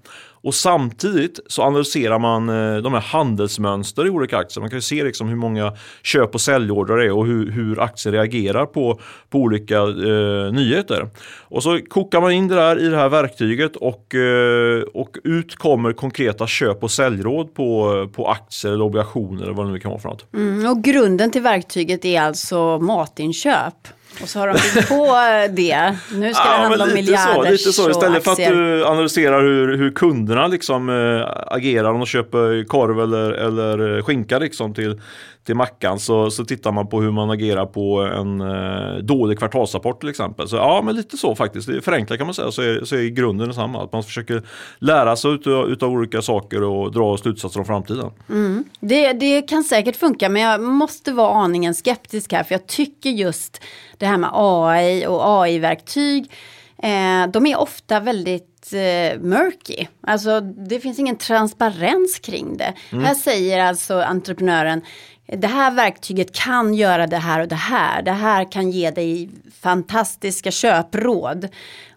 Och 0.47 0.55
samtidigt 0.55 1.39
så 1.47 1.61
analyserar 1.61 2.19
man 2.19 2.49
eh, 2.49 2.77
de 2.77 2.93
här 2.93 3.01
handelsmönster 3.01 4.07
i 4.07 4.09
olika 4.09 4.37
aktier. 4.37 4.61
Man 4.61 4.69
kan 4.69 4.77
ju 4.77 4.81
se 4.81 5.03
liksom 5.03 5.27
hur 5.27 5.35
många 5.35 5.73
köp 6.03 6.33
och 6.33 6.41
säljordrar 6.41 6.97
det 6.97 7.05
är 7.05 7.11
och 7.11 7.25
hur, 7.25 7.51
hur 7.51 7.81
aktier 7.81 8.13
reagerar 8.13 8.65
på, 8.65 8.99
på 9.29 9.39
olika 9.39 9.77
eh, 9.77 10.51
nyheter. 10.51 11.09
Och 11.41 11.63
så 11.63 11.79
kokar 11.89 12.21
man 12.21 12.31
in 12.31 12.47
det 12.47 12.55
där 12.55 12.79
i 12.79 12.87
det 12.89 12.97
här 12.97 13.09
verktyget 13.09 13.75
och, 13.75 14.15
eh, 14.15 14.81
och 14.81 15.17
ut 15.23 15.55
kommer 15.55 15.93
konkreta 15.93 16.47
köp 16.47 16.83
och 16.83 16.91
säljråd 16.91 17.53
på, 17.53 18.09
på 18.15 18.27
aktier 18.27 18.71
eller 18.71 18.85
obligationer 18.85 19.43
eller 19.43 19.53
vad 19.53 19.65
det 19.65 19.71
nu 19.71 19.79
kan 19.79 19.91
vara 19.91 20.01
för 20.01 20.09
något. 20.09 20.33
Mm, 20.33 20.71
och 20.71 20.83
grunden 20.83 21.31
till 21.31 21.41
verktyget 21.41 22.05
är 22.05 22.21
alltså 22.21 22.79
matinköp? 22.79 23.87
Och 24.21 24.29
så 24.29 24.39
har 24.39 24.47
de 24.47 24.53
byggt 24.53 24.89
på 24.89 25.17
det. 25.49 25.97
Nu 26.11 26.33
ska 26.33 26.43
ja, 26.45 26.51
det 26.51 26.57
handla 26.57 26.83
om 26.83 26.93
miljarders 26.93 27.61
så, 27.61 27.69
lite 27.69 27.73
så. 27.73 27.89
Istället 27.89 28.23
för 28.23 28.31
att 28.31 28.37
du 28.37 28.85
analyserar 28.85 29.41
hur, 29.41 29.77
hur 29.77 29.91
kunderna 29.91 30.47
liksom, 30.47 30.89
äh, 30.89 31.53
agerar 31.55 31.89
om 31.89 31.99
de 31.99 32.05
köper 32.05 32.63
korv 32.63 33.01
eller, 33.01 33.31
eller 33.31 34.01
skinka 34.01 34.39
liksom, 34.39 34.73
till, 34.73 35.01
till 35.47 35.55
mackan 35.55 35.99
så, 35.99 36.31
så 36.31 36.45
tittar 36.45 36.71
man 36.71 36.87
på 36.87 37.01
hur 37.01 37.11
man 37.11 37.29
agerar 37.29 37.65
på 37.65 37.99
en 37.99 38.41
eh, 38.41 38.97
dålig 38.97 39.39
kvartalsrapport 39.39 39.99
till 39.99 40.09
exempel. 40.09 40.47
Så 40.49 40.55
ja, 40.55 40.81
men 40.85 40.95
lite 40.95 41.17
så 41.17 41.35
faktiskt. 41.35 41.67
Det 41.67 41.81
förenklat 41.81 42.17
kan 42.19 42.27
man 42.27 42.33
säga 42.33 42.51
så 42.51 42.61
är, 42.61 42.85
så 42.85 42.95
är 42.95 43.09
grunden 43.09 43.47
detsamma. 43.47 43.83
Att 43.83 43.93
man 43.93 44.03
försöker 44.03 44.43
lära 44.79 45.15
sig 45.15 45.31
utav, 45.31 45.69
utav 45.69 45.91
olika 45.91 46.21
saker 46.21 46.63
och 46.63 46.91
dra 46.91 47.17
slutsatser 47.17 47.59
om 47.59 47.65
framtiden. 47.65 48.11
Mm. 48.29 48.63
Det, 48.79 49.13
det 49.13 49.41
kan 49.41 49.63
säkert 49.63 49.95
funka 49.95 50.29
men 50.29 50.41
jag 50.41 50.61
måste 50.61 51.11
vara 51.11 51.35
aningen 51.35 51.73
skeptisk 51.75 52.33
här 52.33 52.43
för 52.43 52.53
jag 52.53 52.67
tycker 52.67 53.09
just 53.09 53.61
det 53.97 54.05
här 54.05 54.17
med 54.17 54.29
AI 54.33 55.07
och 55.07 55.21
AI-verktyg 55.23 56.31
eh, 56.77 57.31
de 57.33 57.45
är 57.45 57.59
ofta 57.59 57.99
väldigt 57.99 58.73
eh, 58.73 59.19
murky. 59.19 59.87
Alltså 60.01 60.41
det 60.41 60.79
finns 60.79 60.99
ingen 60.99 61.17
transparens 61.17 62.19
kring 62.19 62.57
det. 62.57 62.73
Mm. 62.91 63.03
Här 63.03 63.13
säger 63.13 63.59
alltså 63.59 64.01
entreprenören 64.01 64.81
det 65.27 65.47
här 65.47 65.71
verktyget 65.71 66.35
kan 66.35 66.73
göra 66.73 67.07
det 67.07 67.17
här 67.17 67.41
och 67.41 67.47
det 67.47 67.55
här. 67.55 68.01
Det 68.01 68.11
här 68.11 68.51
kan 68.51 68.71
ge 68.71 68.91
dig 68.91 69.29
fantastiska 69.61 70.51
köpråd. 70.51 71.47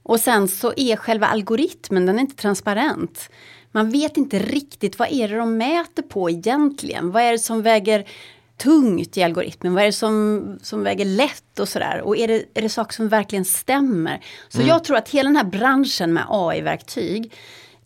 Och 0.02 0.20
sen 0.20 0.49
så 0.49 0.72
är 0.76 0.96
själva 0.96 1.26
algoritmen, 1.26 2.06
den 2.06 2.16
är 2.16 2.20
inte 2.20 2.37
transparent. 2.37 3.30
Man 3.72 3.90
vet 3.90 4.16
inte 4.16 4.38
riktigt 4.38 4.99
vad 4.99 5.12
är 5.12 5.28
det 5.28 5.37
de 5.37 5.56
mäter 5.56 6.02
på 6.02 6.30
egentligen. 6.30 7.10
Vad 7.10 7.22
är 7.22 7.32
det 7.32 7.38
som 7.38 7.62
väger 7.62 8.04
tungt 8.56 9.16
i 9.16 9.22
algoritmen? 9.22 9.75
Vad 9.75 9.82
är 9.82 9.87
det 9.87 9.92
som, 9.92 10.58
som 10.62 10.82
väger 10.82 11.04
lätt 11.04 11.58
och 11.58 11.68
sådär? 11.68 12.00
Och 12.00 12.16
är 12.16 12.28
det, 12.28 12.44
är 12.54 12.62
det 12.62 12.68
saker 12.68 12.94
som 12.94 13.08
verkligen 13.08 13.44
stämmer? 13.44 14.20
Så 14.49 14.58
mm. 14.58 14.68
jag 14.68 14.84
tror 14.84 14.96
att 14.96 15.08
hela 15.08 15.28
den 15.28 15.37
här 15.37 15.44
branschen 15.44 16.12
med 16.12 16.25
AI-verktyg 16.28 17.32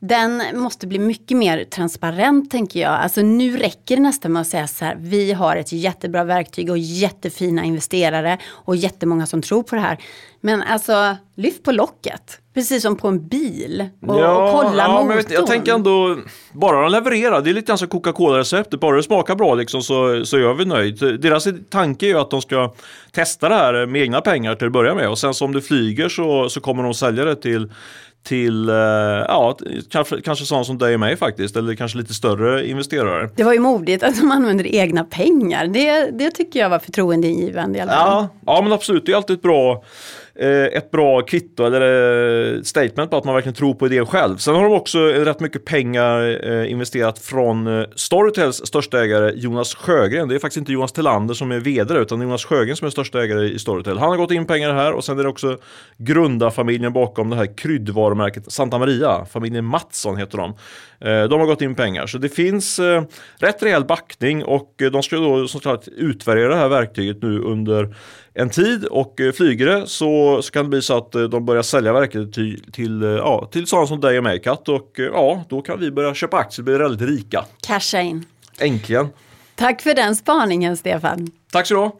den 0.08 0.42
måste 0.54 0.86
bli 0.86 0.98
mycket 0.98 1.36
mer 1.36 1.64
transparent 1.64 2.50
tänker 2.50 2.80
jag. 2.80 2.92
Alltså 2.92 3.20
nu 3.20 3.56
räcker 3.56 3.96
det 3.96 4.02
nästan 4.02 4.32
med 4.32 4.40
att 4.40 4.48
säga 4.48 4.66
så 4.66 4.84
här, 4.84 4.96
vi 5.00 5.32
har 5.32 5.56
ett 5.56 5.72
jättebra 5.72 6.24
verktyg 6.24 6.70
och 6.70 6.78
jättefina 6.78 7.64
investerare 7.64 8.38
och 8.46 8.76
jättemånga 8.76 9.26
som 9.26 9.42
tror 9.42 9.62
på 9.62 9.74
det 9.74 9.80
här. 9.80 9.98
Men 10.40 10.62
alltså, 10.62 11.16
lyft 11.34 11.62
på 11.62 11.72
locket. 11.72 12.40
Precis 12.54 12.82
som 12.82 12.96
på 12.96 13.08
en 13.08 13.28
bil 13.28 13.88
och, 14.06 14.20
ja, 14.20 14.36
och 14.36 14.62
kolla 14.62 14.82
ja, 14.82 14.88
motorn. 14.88 15.08
Men 15.08 15.16
vet, 15.16 15.30
jag 15.30 15.46
tänker 15.46 15.74
ändå, 15.74 16.18
bara 16.52 16.82
de 16.82 16.90
levererar, 16.90 17.40
det 17.42 17.50
är 17.50 17.54
lite 17.54 17.66
grann 17.66 17.78
som 17.78 17.88
Coca-Cola-receptet, 17.88 18.80
bara 18.80 18.96
det 18.96 19.02
smakar 19.02 19.34
bra 19.34 19.54
liksom 19.54 19.82
så, 19.82 20.24
så 20.24 20.36
är 20.36 20.54
vi 20.54 20.64
nöjd. 20.64 21.20
Deras 21.20 21.48
tanke 21.70 22.06
är 22.06 22.08
ju 22.08 22.18
att 22.18 22.30
de 22.30 22.42
ska 22.42 22.74
testa 23.12 23.48
det 23.48 23.54
här 23.54 23.86
med 23.86 24.02
egna 24.02 24.20
pengar 24.20 24.54
till 24.54 24.66
att 24.66 24.72
börja 24.72 24.94
med 24.94 25.08
och 25.08 25.18
sen 25.18 25.34
så 25.34 25.44
om 25.44 25.52
det 25.52 25.62
flyger 25.62 26.08
så, 26.08 26.48
så 26.48 26.60
kommer 26.60 26.82
de 26.82 26.94
sälja 26.94 27.24
det 27.24 27.36
till 27.36 27.72
till, 28.24 28.68
eh, 28.68 28.74
ja, 28.74 29.58
kanske, 29.90 30.20
kanske 30.20 30.44
sådana 30.44 30.64
som 30.64 30.78
dig 30.78 30.94
och 30.94 31.00
mig 31.00 31.16
faktiskt, 31.16 31.56
eller 31.56 31.74
kanske 31.74 31.98
lite 31.98 32.14
större 32.14 32.66
investerare. 32.68 33.30
Det 33.36 33.44
var 33.44 33.52
ju 33.52 33.58
modigt 33.58 34.02
att 34.02 34.16
de 34.20 34.30
använder 34.30 34.66
egna 34.66 35.04
pengar. 35.04 35.66
Det, 35.66 36.10
det 36.10 36.30
tycker 36.30 36.60
jag 36.60 36.68
var 36.68 36.78
förtroendeingivande 36.78 37.78
i 37.78 37.80
alla 37.80 37.92
fall. 37.92 38.08
Ja, 38.10 38.28
ja, 38.46 38.62
men 38.62 38.72
absolut, 38.72 39.06
det 39.06 39.12
är 39.12 39.16
alltid 39.16 39.36
ett 39.36 39.42
bra 39.42 39.84
Eh, 40.36 40.64
ett 40.64 40.90
bra 40.90 41.22
kvitto 41.22 41.64
eller 41.64 42.54
eh, 42.56 42.62
statement 42.62 43.10
på 43.10 43.16
att 43.16 43.24
man 43.24 43.34
verkligen 43.34 43.54
tror 43.54 43.74
på 43.74 43.86
idén 43.86 44.06
själv. 44.06 44.36
Sen 44.36 44.54
har 44.54 44.62
de 44.62 44.72
också 44.72 44.98
eh, 44.98 45.24
rätt 45.24 45.40
mycket 45.40 45.64
pengar 45.64 46.64
investerat 46.66 47.18
från 47.18 47.86
Storytels 47.96 48.66
största 48.66 49.02
ägare 49.02 49.32
Jonas 49.34 49.74
Sjögren. 49.74 50.28
Det 50.28 50.34
är 50.34 50.38
faktiskt 50.38 50.56
inte 50.56 50.72
Jonas 50.72 50.92
Tillander 50.92 51.34
som 51.34 51.52
är 51.52 51.60
vd 51.60 51.94
utan 51.94 52.20
Jonas 52.20 52.44
Sjögren 52.44 52.76
som 52.76 52.86
är 52.86 52.90
största 52.90 53.22
ägare 53.22 53.48
i 53.48 53.58
Storytel. 53.58 53.98
Han 53.98 54.08
har 54.08 54.16
gått 54.16 54.30
in 54.30 54.46
pengar 54.46 54.74
här 54.74 54.92
och 54.92 55.04
sen 55.04 55.18
är 55.18 55.22
det 55.22 55.28
också 55.28 55.58
grundarfamiljen 55.96 56.92
bakom 56.92 57.30
det 57.30 57.36
här 57.36 57.56
kryddvarumärket 57.56 58.52
Santa 58.52 58.78
Maria. 58.78 59.24
Familjen 59.32 59.64
Mattsson 59.64 60.16
heter 60.16 60.38
de. 60.38 60.54
De 61.28 61.40
har 61.40 61.46
gått 61.46 61.62
in 61.62 61.74
pengar 61.74 62.06
så 62.06 62.18
det 62.18 62.28
finns 62.28 62.80
rätt 63.38 63.62
rejäl 63.62 63.84
backning 63.84 64.44
och 64.44 64.74
de 64.92 65.02
ska 65.02 65.16
då 65.16 65.48
såklart 65.48 65.88
utvärdera 65.88 66.48
det 66.48 66.56
här 66.56 66.68
verktyget 66.68 67.22
nu 67.22 67.38
under 67.38 67.94
en 68.34 68.50
tid 68.50 68.84
och 68.84 69.20
eh, 69.20 69.32
flyger 69.32 69.66
det 69.66 69.86
så, 69.86 70.42
så 70.42 70.52
kan 70.52 70.64
det 70.64 70.68
bli 70.68 70.82
så 70.82 70.96
att 70.96 71.14
eh, 71.14 71.22
de 71.22 71.46
börjar 71.46 71.62
sälja 71.62 71.92
verket 71.92 72.32
till, 72.32 72.72
till, 72.72 73.02
eh, 73.02 73.08
ja, 73.08 73.48
till 73.52 73.66
sådana 73.66 73.86
som 73.86 74.00
dig 74.00 74.18
och 74.18 74.24
mig 74.24 74.42
Kat 74.42 74.68
och 74.68 74.90
ja, 74.96 75.44
då 75.48 75.62
kan 75.62 75.80
vi 75.80 75.90
börja 75.90 76.14
köpa 76.14 76.36
aktier 76.36 76.62
och 76.62 76.64
bli 76.64 76.76
väldigt 76.78 77.08
rika. 77.08 77.44
Casha 77.66 78.00
in. 78.00 78.24
Äntligen. 78.58 79.08
Tack 79.54 79.82
för 79.82 79.94
den 79.94 80.16
spaningen 80.16 80.76
Stefan. 80.76 81.28
Tack 81.52 81.66
så 81.66 81.74
du 81.74 81.90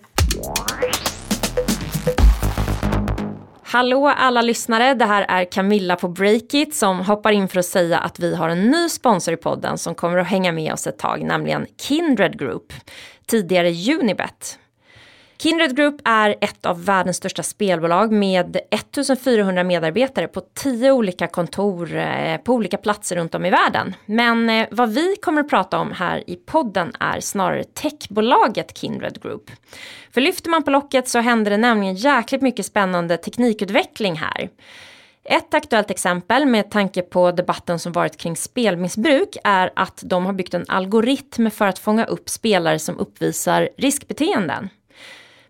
Hallå 3.62 4.09
alla 4.17 4.43
lyssnare, 4.43 4.95
det 4.95 5.05
här 5.05 5.26
är 5.29 5.45
Camilla 5.45 5.97
på 5.97 6.09
Breakit 6.09 6.75
som 6.75 7.00
hoppar 7.00 7.33
in 7.33 7.49
för 7.49 7.59
att 7.59 7.67
säga 7.67 7.99
att 7.99 8.19
vi 8.19 8.35
har 8.35 8.49
en 8.49 8.71
ny 8.71 8.88
sponsor 8.88 9.35
i 9.35 9.37
podden 9.37 9.79
som 9.79 9.95
kommer 9.95 10.19
att 10.19 10.26
hänga 10.26 10.53
med 10.53 10.73
oss 10.73 10.87
ett 10.87 10.99
tag, 10.99 11.23
nämligen 11.23 11.67
Kindred 11.81 12.38
Group, 12.38 12.73
tidigare 13.26 13.69
Unibet. 14.00 14.59
Kindred 15.38 15.76
Group 15.76 16.00
är 16.05 16.37
ett 16.41 16.67
av 16.67 16.85
världens 16.85 17.17
största 17.17 17.43
spelbolag 17.43 18.12
med 18.12 18.57
1400 18.71 19.64
medarbetare 19.64 20.29
på 20.29 20.41
10 20.55 20.93
olika 20.93 21.26
kontor 21.26 21.97
eh, 21.97 22.37
på 22.37 22.53
olika 22.53 22.76
platser 22.76 23.17
runt 23.17 23.35
om 23.35 23.45
i 23.45 23.50
världen. 23.50 23.95
Men 24.07 24.50
eh, 24.50 24.67
vad 24.71 24.91
vi 24.91 25.17
kommer 25.23 25.41
att 25.41 25.50
prata 25.50 25.79
om 25.79 25.93
här 25.93 26.31
i 26.31 26.37
podden 26.37 26.93
är 27.00 27.21
snarare 27.21 27.64
techbolaget 27.64 28.79
Kindred 28.79 29.23
Group. 29.23 29.50
För 30.14 30.21
lyfter 30.21 30.50
man 30.50 30.62
på 30.62 30.71
locket 30.71 31.09
så 31.09 31.19
händer 31.19 31.50
det 31.50 31.57
nämligen 31.57 31.95
jäkligt 31.95 32.43
mycket 32.43 32.67
spännande 32.67 33.17
teknikutveckling 33.17 34.17
här. 34.17 34.49
Ett 35.25 35.55
aktuellt 35.55 35.91
exempel 35.91 36.47
med 36.47 36.71
tanke 36.71 37.03
på 37.03 37.33
debatten 37.33 37.79
som 37.79 37.93
varit 37.93 38.17
kring 38.17 38.37
spelmissbruk 38.37 39.37
är 39.45 39.71
att 39.76 40.03
de 40.07 40.26
har 40.26 40.33
byggt 40.33 40.55
en 40.55 40.64
algoritm 40.69 41.50
för 41.50 41.67
att 41.67 41.79
fånga 41.79 42.05
upp 42.05 42.29
spelare 42.29 42.79
som 42.79 42.99
uppvisar 42.99 43.69
riskbeteenden. 43.76 44.69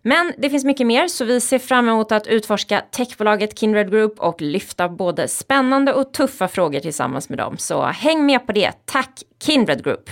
Men 0.07 0.33
det 0.37 0.49
finns 0.49 0.65
mycket 0.65 0.87
mer 0.87 1.07
så 1.07 1.25
vi 1.25 1.41
ser 1.41 1.59
fram 1.59 1.89
emot 1.89 2.11
att 2.11 2.27
utforska 2.27 2.81
techbolaget 2.91 3.59
Kindred 3.59 3.91
Group 3.91 4.19
och 4.19 4.41
lyfta 4.41 4.89
både 4.89 5.27
spännande 5.27 5.93
och 5.93 6.13
tuffa 6.13 6.47
frågor 6.47 6.79
tillsammans 6.79 7.29
med 7.29 7.37
dem. 7.37 7.57
Så 7.57 7.85
häng 7.85 8.25
med 8.25 8.47
på 8.47 8.51
det. 8.51 8.71
Tack 8.85 9.23
Kindred 9.43 9.83
Group! 9.83 10.09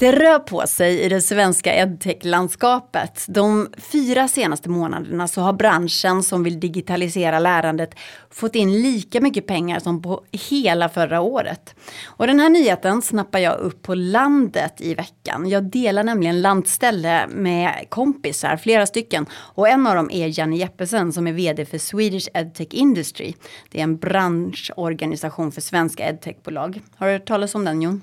Det 0.00 0.12
rör 0.12 0.38
på 0.38 0.66
sig 0.66 1.00
i 1.00 1.08
det 1.08 1.20
svenska 1.20 1.74
edtech-landskapet. 1.74 3.24
De 3.28 3.68
fyra 3.78 4.28
senaste 4.28 4.68
månaderna 4.68 5.28
så 5.28 5.40
har 5.40 5.52
branschen 5.52 6.22
som 6.22 6.42
vill 6.42 6.60
digitalisera 6.60 7.38
lärandet 7.38 7.94
fått 8.30 8.54
in 8.54 8.82
lika 8.82 9.20
mycket 9.20 9.46
pengar 9.46 9.80
som 9.80 10.02
på 10.02 10.24
hela 10.30 10.88
förra 10.88 11.20
året. 11.20 11.74
Och 12.06 12.26
den 12.26 12.40
här 12.40 12.50
nyheten 12.50 13.02
snappar 13.02 13.38
jag 13.38 13.58
upp 13.58 13.82
på 13.82 13.94
landet 13.94 14.80
i 14.80 14.94
veckan. 14.94 15.48
Jag 15.48 15.64
delar 15.64 16.04
nämligen 16.04 16.42
landställe 16.42 17.26
med 17.28 17.86
kompisar, 17.88 18.56
flera 18.56 18.86
stycken. 18.86 19.26
Och 19.32 19.68
en 19.68 19.86
av 19.86 19.94
dem 19.94 20.10
är 20.12 20.38
Janne 20.38 20.56
Jeppesen 20.56 21.12
som 21.12 21.26
är 21.26 21.32
vd 21.32 21.64
för 21.64 21.78
Swedish 21.78 22.28
EdTech 22.34 22.68
Industry. 22.70 23.34
Det 23.70 23.78
är 23.78 23.82
en 23.82 23.96
branschorganisation 23.96 25.52
för 25.52 25.60
svenska 25.60 26.08
edtechbolag. 26.08 26.80
Har 26.96 27.06
du 27.06 27.12
hört 27.12 27.26
talas 27.26 27.54
om 27.54 27.64
den 27.64 27.82
Jon? 27.82 28.00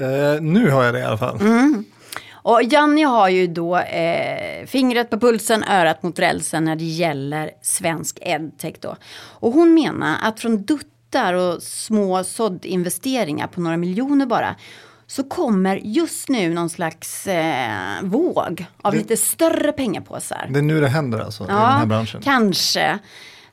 Eh, 0.00 0.42
nu 0.42 0.70
har 0.70 0.84
jag 0.84 0.94
det 0.94 1.00
i 1.00 1.04
alla 1.04 1.18
fall. 1.18 1.40
Mm. 1.40 1.84
Och 2.44 2.62
Janni 2.62 3.02
har 3.02 3.28
ju 3.28 3.46
då 3.46 3.76
eh, 3.76 4.66
fingret 4.66 5.10
på 5.10 5.20
pulsen, 5.20 5.64
örat 5.64 6.02
mot 6.02 6.18
rälsen 6.18 6.64
när 6.64 6.76
det 6.76 6.84
gäller 6.84 7.50
svensk 7.62 8.18
edtech 8.20 8.74
då. 8.80 8.96
Och 9.14 9.52
hon 9.52 9.74
menar 9.74 10.16
att 10.22 10.40
från 10.40 10.62
duttar 10.62 11.34
och 11.34 11.62
små 11.62 12.24
såddinvesteringar 12.24 13.46
på 13.46 13.60
några 13.60 13.76
miljoner 13.76 14.26
bara 14.26 14.56
så 15.06 15.24
kommer 15.24 15.76
just 15.76 16.28
nu 16.28 16.54
någon 16.54 16.70
slags 16.70 17.26
eh, 17.26 18.02
våg 18.02 18.66
av 18.82 18.92
det, 18.92 18.98
lite 18.98 19.16
större 19.16 19.72
pengapåsar. 19.72 20.46
Det 20.50 20.58
är 20.58 20.62
nu 20.62 20.80
det 20.80 20.88
händer 20.88 21.18
alltså 21.18 21.44
ja, 21.48 21.54
i 21.54 21.70
den 21.70 21.78
här 21.78 21.86
branschen? 21.86 22.20
kanske. 22.22 22.98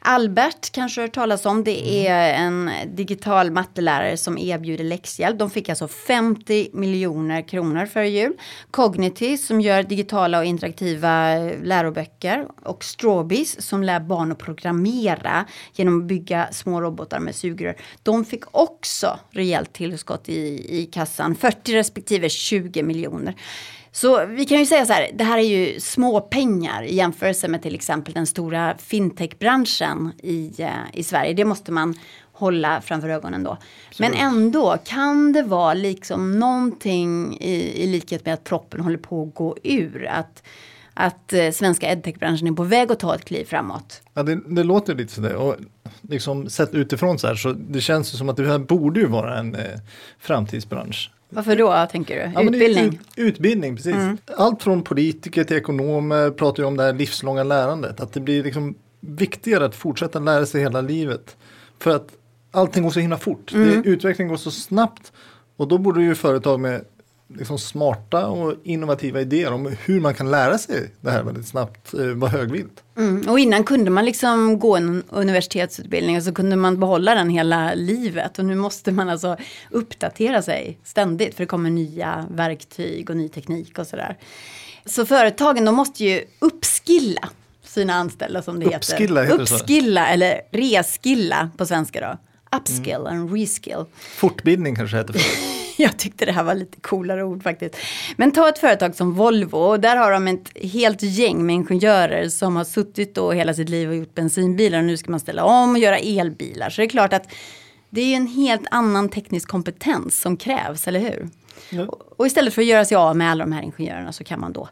Albert 0.01 0.71
kanske 0.71 1.01
hört 1.01 1.13
talas 1.13 1.45
om. 1.45 1.63
Det 1.63 2.05
mm. 2.07 2.11
är 2.11 2.33
en 2.33 2.95
digital 2.95 3.51
mattelärare 3.51 4.17
som 4.17 4.37
erbjuder 4.37 4.83
läxhjälp. 4.83 5.39
De 5.39 5.49
fick 5.49 5.69
alltså 5.69 5.87
50 5.87 6.69
miljoner 6.73 7.41
kronor 7.47 7.85
före 7.85 8.09
jul. 8.09 8.33
Cognity 8.71 9.37
som 9.37 9.61
gör 9.61 9.83
digitala 9.83 10.39
och 10.39 10.45
interaktiva 10.45 11.35
läroböcker. 11.63 12.47
Och 12.63 12.83
Strawbees 12.83 13.67
som 13.67 13.83
lär 13.83 13.99
barn 13.99 14.31
att 14.31 14.37
programmera 14.37 15.45
genom 15.73 16.01
att 16.01 16.07
bygga 16.07 16.47
små 16.51 16.81
robotar 16.81 17.19
med 17.19 17.35
sugrör. 17.35 17.75
De 18.03 18.25
fick 18.25 18.43
också 18.51 19.19
rejält 19.31 19.73
tillskott 19.73 20.29
i, 20.29 20.65
i 20.81 20.85
kassan. 20.85 21.35
40 21.35 21.75
respektive 21.75 22.29
20 22.29 22.83
miljoner. 22.83 23.35
Så 23.91 24.25
vi 24.25 24.45
kan 24.45 24.59
ju 24.59 24.65
säga 24.65 24.85
så 24.85 24.93
här, 24.93 25.09
det 25.13 25.23
här 25.23 25.37
är 25.37 25.43
ju 25.43 25.79
små 25.79 26.21
pengar 26.21 26.83
i 26.83 26.95
jämförelse 26.95 27.47
med 27.47 27.61
till 27.61 27.75
exempel 27.75 28.13
den 28.13 28.27
stora 28.27 28.77
fintechbranschen 28.77 30.11
i, 30.23 30.53
eh, 30.57 30.69
i 30.93 31.03
Sverige. 31.03 31.33
Det 31.33 31.45
måste 31.45 31.71
man 31.71 31.95
hålla 32.31 32.81
framför 32.81 33.09
ögonen 33.09 33.43
då. 33.43 33.57
Men 33.99 34.13
ändå, 34.13 34.77
kan 34.85 35.33
det 35.33 35.43
vara 35.43 35.73
liksom 35.73 36.39
någonting 36.39 37.37
i, 37.41 37.83
i 37.83 37.87
likhet 37.87 38.25
med 38.25 38.33
att 38.33 38.43
proppen 38.43 38.79
håller 38.79 38.97
på 38.97 39.23
att 39.23 39.35
gå 39.35 39.57
ur? 39.63 40.07
Att, 40.07 40.43
att 40.93 41.33
eh, 41.33 41.51
svenska 41.51 41.91
edtechbranschen 41.91 42.47
är 42.47 42.51
på 42.51 42.63
väg 42.63 42.91
att 42.91 42.99
ta 42.99 43.15
ett 43.15 43.25
kliv 43.25 43.45
framåt. 43.45 44.01
Ja, 44.13 44.23
det, 44.23 44.39
det 44.47 44.63
låter 44.63 44.95
lite 44.95 45.13
sådär. 45.13 45.35
Och 45.35 45.55
liksom 46.01 46.49
sett 46.49 46.73
utifrån 46.73 47.19
så 47.19 47.27
här 47.27 47.35
så 47.35 47.51
det 47.51 47.81
känns 47.81 48.17
som 48.17 48.29
att 48.29 48.37
det 48.37 48.47
här 48.47 48.59
borde 48.59 48.99
ju 48.99 49.07
vara 49.07 49.39
en 49.39 49.55
eh, 49.55 49.79
framtidsbransch. 50.19 51.11
Varför 51.29 51.55
då 51.55 51.87
tänker 51.91 52.15
du? 52.15 52.31
Ja, 52.35 52.41
utbildning? 52.41 52.87
Ut, 52.87 52.99
utbildning, 53.15 53.75
precis. 53.75 53.93
Mm. 53.93 54.17
Allt 54.37 54.63
från 54.63 54.81
politiker 54.81 55.43
till 55.43 55.57
ekonomer 55.57 56.31
pratar 56.31 56.63
ju 56.63 56.67
om 56.67 56.77
det 56.77 56.83
här 56.83 56.93
livslånga 56.93 57.43
lärandet. 57.43 57.99
Att 57.99 58.13
det 58.13 58.19
blir 58.19 58.43
liksom 58.43 58.75
viktigare 58.99 59.65
att 59.65 59.75
fortsätta 59.75 60.19
lära 60.19 60.45
sig 60.45 60.61
hela 60.61 60.81
livet. 60.81 61.37
För 61.79 61.95
att 61.95 62.07
allting 62.51 62.83
går 62.83 62.89
så 62.89 62.99
himla 62.99 63.17
fort. 63.17 63.53
Mm. 63.53 63.81
Det, 63.81 63.89
utvecklingen 63.89 64.29
går 64.29 64.37
så 64.37 64.51
snabbt. 64.51 65.11
Och 65.57 65.67
då 65.67 65.77
borde 65.77 66.03
ju 66.03 66.15
företag 66.15 66.59
med 66.59 66.81
liksom 67.37 67.59
smarta 67.59 68.27
och 68.27 68.55
innovativa 68.63 69.21
idéer 69.21 69.53
om 69.53 69.75
hur 69.85 69.99
man 69.99 70.13
kan 70.13 70.31
lära 70.31 70.57
sig 70.57 70.91
det 71.01 71.11
här 71.11 71.23
väldigt 71.23 71.47
snabbt 71.47 71.93
eh, 71.93 72.05
vara 72.05 72.31
högvilt. 72.31 72.83
Mm. 72.97 73.29
Och 73.29 73.39
innan 73.39 73.63
kunde 73.63 73.91
man 73.91 74.05
liksom 74.05 74.59
gå 74.59 74.75
en 74.75 75.03
universitetsutbildning 75.09 76.17
och 76.17 76.23
så 76.23 76.33
kunde 76.33 76.55
man 76.55 76.79
behålla 76.79 77.15
den 77.15 77.29
hela 77.29 77.73
livet. 77.73 78.39
Och 78.39 78.45
nu 78.45 78.55
måste 78.55 78.91
man 78.91 79.09
alltså 79.09 79.37
uppdatera 79.71 80.41
sig 80.41 80.79
ständigt 80.83 81.35
för 81.35 81.43
det 81.43 81.47
kommer 81.47 81.69
nya 81.69 82.25
verktyg 82.31 83.09
och 83.09 83.17
ny 83.17 83.29
teknik 83.29 83.79
och 83.79 83.87
sådär. 83.87 84.17
Så 84.85 85.05
företagen 85.05 85.65
de 85.65 85.75
måste 85.75 86.03
ju 86.03 86.23
uppskilla 86.39 87.29
sina 87.63 87.93
anställda 87.93 88.41
som 88.41 88.59
det 88.59 88.75
uppskilla 88.75 89.21
heter. 89.21 89.37
heter 89.37 89.55
uppskilla 89.55 90.07
eller 90.07 90.41
reskilla 90.51 91.49
på 91.57 91.65
svenska 91.65 92.01
då. 92.01 92.17
Upskill 92.57 92.95
mm. 92.95 93.21
and 93.21 93.33
reskill. 93.33 93.85
Fortbildning 93.99 94.75
kanske 94.75 94.97
heter 94.97 95.13
för 95.13 95.19
Jag 95.81 95.97
tyckte 95.97 96.25
det 96.25 96.31
här 96.31 96.43
var 96.43 96.55
lite 96.55 96.81
coolare 96.81 97.23
ord 97.23 97.43
faktiskt. 97.43 97.75
Men 98.17 98.31
ta 98.31 98.49
ett 98.49 98.59
företag 98.59 98.95
som 98.95 99.13
Volvo 99.13 99.57
och 99.57 99.79
där 99.79 99.95
har 99.95 100.11
de 100.11 100.27
ett 100.27 100.57
helt 100.73 101.03
gäng 101.03 101.45
med 101.45 101.55
ingenjörer 101.55 102.29
som 102.29 102.55
har 102.55 102.63
suttit 102.63 103.15
då 103.15 103.31
hela 103.31 103.53
sitt 103.53 103.69
liv 103.69 103.89
och 103.89 103.95
gjort 103.95 104.15
bensinbilar 104.15 104.79
och 104.79 104.85
nu 104.85 104.97
ska 104.97 105.11
man 105.11 105.19
ställa 105.19 105.43
om 105.43 105.71
och 105.71 105.79
göra 105.79 105.97
elbilar. 105.97 106.69
Så 106.69 106.81
det 106.81 106.85
är 106.85 106.89
klart 106.89 107.13
att 107.13 107.31
det 107.89 108.01
är 108.01 108.15
en 108.15 108.27
helt 108.27 108.67
annan 108.71 109.09
teknisk 109.09 109.49
kompetens 109.49 110.21
som 110.21 110.37
krävs, 110.37 110.87
eller 110.87 110.99
hur? 110.99 111.29
Ja. 111.69 111.87
Och 112.17 112.27
istället 112.27 112.53
för 112.53 112.61
att 112.61 112.67
göra 112.67 112.85
sig 112.85 112.97
av 112.97 113.17
med 113.17 113.31
alla 113.31 113.43
de 113.43 113.51
här 113.51 113.61
ingenjörerna 113.61 114.11
så 114.11 114.23
kan 114.23 114.39
man 114.39 114.53
då 114.53 114.69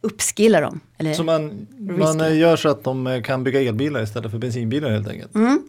uppskilla 0.00 0.60
dem. 0.60 0.80
Eller 0.98 1.14
så 1.14 1.24
man, 1.24 1.66
man 1.78 2.38
gör 2.38 2.56
så 2.56 2.68
att 2.68 2.84
de 2.84 3.22
kan 3.24 3.44
bygga 3.44 3.60
elbilar 3.60 4.02
istället 4.02 4.30
för 4.30 4.38
bensinbilar 4.38 4.90
helt 4.90 5.08
enkelt? 5.08 5.34
Mm. 5.34 5.62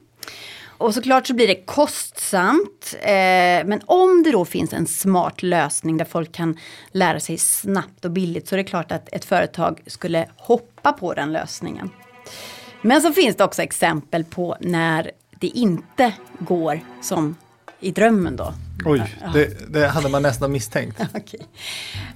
Och 0.77 0.93
såklart 0.93 1.27
så 1.27 1.33
blir 1.33 1.47
det 1.47 1.65
kostsamt. 1.65 2.95
Eh, 3.01 3.65
men 3.65 3.81
om 3.85 4.23
det 4.23 4.31
då 4.31 4.45
finns 4.45 4.73
en 4.73 4.87
smart 4.87 5.43
lösning 5.43 5.97
där 5.97 6.05
folk 6.05 6.31
kan 6.31 6.57
lära 6.91 7.19
sig 7.19 7.37
snabbt 7.37 8.05
och 8.05 8.11
billigt 8.11 8.47
så 8.47 8.55
är 8.55 8.57
det 8.57 8.63
klart 8.63 8.91
att 8.91 9.09
ett 9.13 9.25
företag 9.25 9.81
skulle 9.87 10.29
hoppa 10.37 10.93
på 10.93 11.13
den 11.13 11.31
lösningen. 11.31 11.89
Men 12.81 13.01
så 13.01 13.13
finns 13.13 13.35
det 13.35 13.43
också 13.43 13.61
exempel 13.61 14.23
på 14.23 14.57
när 14.59 15.11
det 15.39 15.47
inte 15.47 16.13
går 16.39 16.79
som 17.01 17.35
i 17.79 17.91
drömmen 17.91 18.35
då. 18.35 18.53
Oj, 18.85 19.15
det, 19.33 19.73
det 19.73 19.87
hade 19.87 20.09
man 20.09 20.21
nästan 20.21 20.51
misstänkt. 20.51 21.01
Okay. 21.15 21.39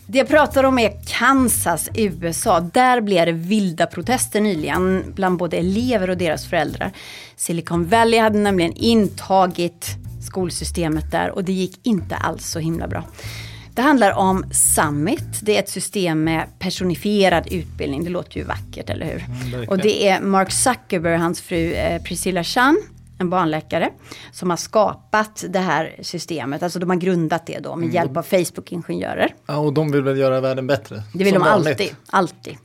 Det 0.06 0.18
jag 0.18 0.28
pratar 0.28 0.64
om 0.64 0.80
är 0.80 0.94
Kansas, 1.08 1.90
USA. 1.94 2.60
Där 2.60 3.02
blev 3.02 3.26
det 3.26 3.32
vilda 3.32 3.86
protester 3.86 4.42
nyligen 4.42 5.04
bland 5.16 5.38
både 5.38 5.58
elever 5.58 6.10
och 6.10 6.18
deras 6.18 6.46
föräldrar. 6.46 6.92
Silicon 7.36 7.86
Valley 7.86 8.20
hade 8.20 8.40
nämligen 8.40 8.74
intagit 8.74 9.88
skolsystemet 10.22 11.12
där 11.12 11.32
och 11.32 11.44
det 11.44 11.54
gick 11.54 11.80
inte 11.84 12.16
alls 12.16 12.48
så 12.48 12.60
himla 12.60 12.88
bra. 12.88 13.04
Det 13.74 13.82
handlar 13.82 14.12
om 14.12 14.46
Summit. 14.52 15.40
Det 15.42 15.56
är 15.56 15.60
ett 15.60 15.70
system 15.70 16.24
med 16.24 16.48
personifierad 16.60 17.48
utbildning. 17.52 18.04
Det 18.04 18.10
låter 18.10 18.38
ju 18.38 18.44
vackert, 18.44 18.90
eller 18.90 19.06
hur? 19.06 19.26
Mm, 19.54 19.70
och 19.70 19.78
det 19.78 20.08
är 20.08 20.22
Mark 20.22 20.52
Zuckerberg, 20.52 21.18
hans 21.18 21.42
fru 21.42 21.74
eh, 21.74 22.02
Priscilla 22.02 22.44
Chan 22.44 22.78
en 23.20 23.30
barnläkare 23.30 23.90
som 24.32 24.50
har 24.50 24.58
skapat 24.58 25.46
det 25.50 25.60
här 25.60 25.96
systemet. 26.02 26.64
Alltså 26.64 26.80
de 26.80 26.90
har 26.90 26.98
grundat 26.98 27.46
det 27.46 27.60
då 27.60 27.76
med 27.76 27.84
mm. 27.84 27.96
hjälp 27.96 28.18
av 28.18 28.24
Facebook-ingenjörer. 28.24 29.34
Ja, 29.46 29.58
och 29.58 29.74
de 29.74 29.92
vill 29.92 30.02
väl 30.02 30.18
göra 30.18 30.42
världen 30.42 30.68
bättre? 30.68 31.04
Det 31.14 31.24
vill 31.24 31.34
de 31.34 31.40
vanligt. 31.40 31.68
alltid, 31.70 31.96
alltid. 32.10 32.58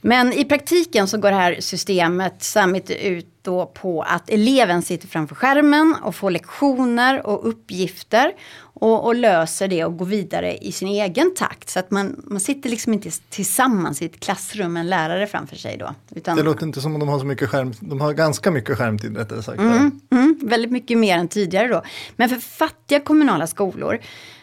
Men 0.00 0.32
i 0.32 0.44
praktiken 0.44 1.08
så 1.08 1.18
går 1.18 1.30
det 1.30 1.36
här 1.36 1.56
systemet 1.60 2.42
Summit 2.42 2.90
ut 2.90 3.26
då 3.42 3.66
på 3.66 4.02
att 4.02 4.30
eleven 4.30 4.82
sitter 4.82 5.08
framför 5.08 5.34
skärmen 5.34 5.96
och 6.02 6.14
får 6.14 6.30
lektioner 6.30 7.26
och 7.26 7.48
uppgifter 7.48 8.32
och, 8.58 9.06
och, 9.06 9.14
löser 9.14 9.68
det 9.68 9.84
och 9.84 9.96
går 9.96 10.06
vidare 10.06 10.56
i 10.56 10.72
sin 10.72 10.88
egen 10.88 11.34
takt. 11.34 11.68
Så 11.70 11.78
att 11.78 11.90
man, 11.90 12.22
man 12.24 12.40
sitter 12.40 12.70
liksom 12.70 12.92
inte 12.92 13.10
tillsammans 13.28 14.02
i 14.02 14.06
ett 14.06 14.20
klassrum 14.20 14.72
med 14.72 14.80
en 14.80 14.88
lärare 14.88 15.26
framför 15.26 15.56
sig 15.56 15.76
då. 15.76 15.94
Utan, 16.14 16.36
det 16.36 16.42
låter 16.42 16.66
inte 16.66 16.80
som 16.80 16.94
om 16.94 17.00
de 17.00 17.08
har 17.08 17.18
så 17.18 17.26
mycket 17.26 17.48
skärm, 17.48 17.72
de 17.80 18.00
har 18.00 18.12
ganska 18.12 18.50
mycket 18.50 18.78
skärmtid 18.78 19.16
rättare 19.16 19.42
sagt. 19.42 19.58
Mm, 19.58 20.00
mm, 20.10 20.38
väldigt 20.42 20.70
mycket 20.70 20.98
mer 20.98 21.18
än 21.18 21.28
tidigare 21.28 21.68
då. 21.68 21.82
Men 22.16 22.28
för 22.28 22.36
fattiga 22.36 23.00
kommunala 23.00 23.46
skolor 23.46 23.98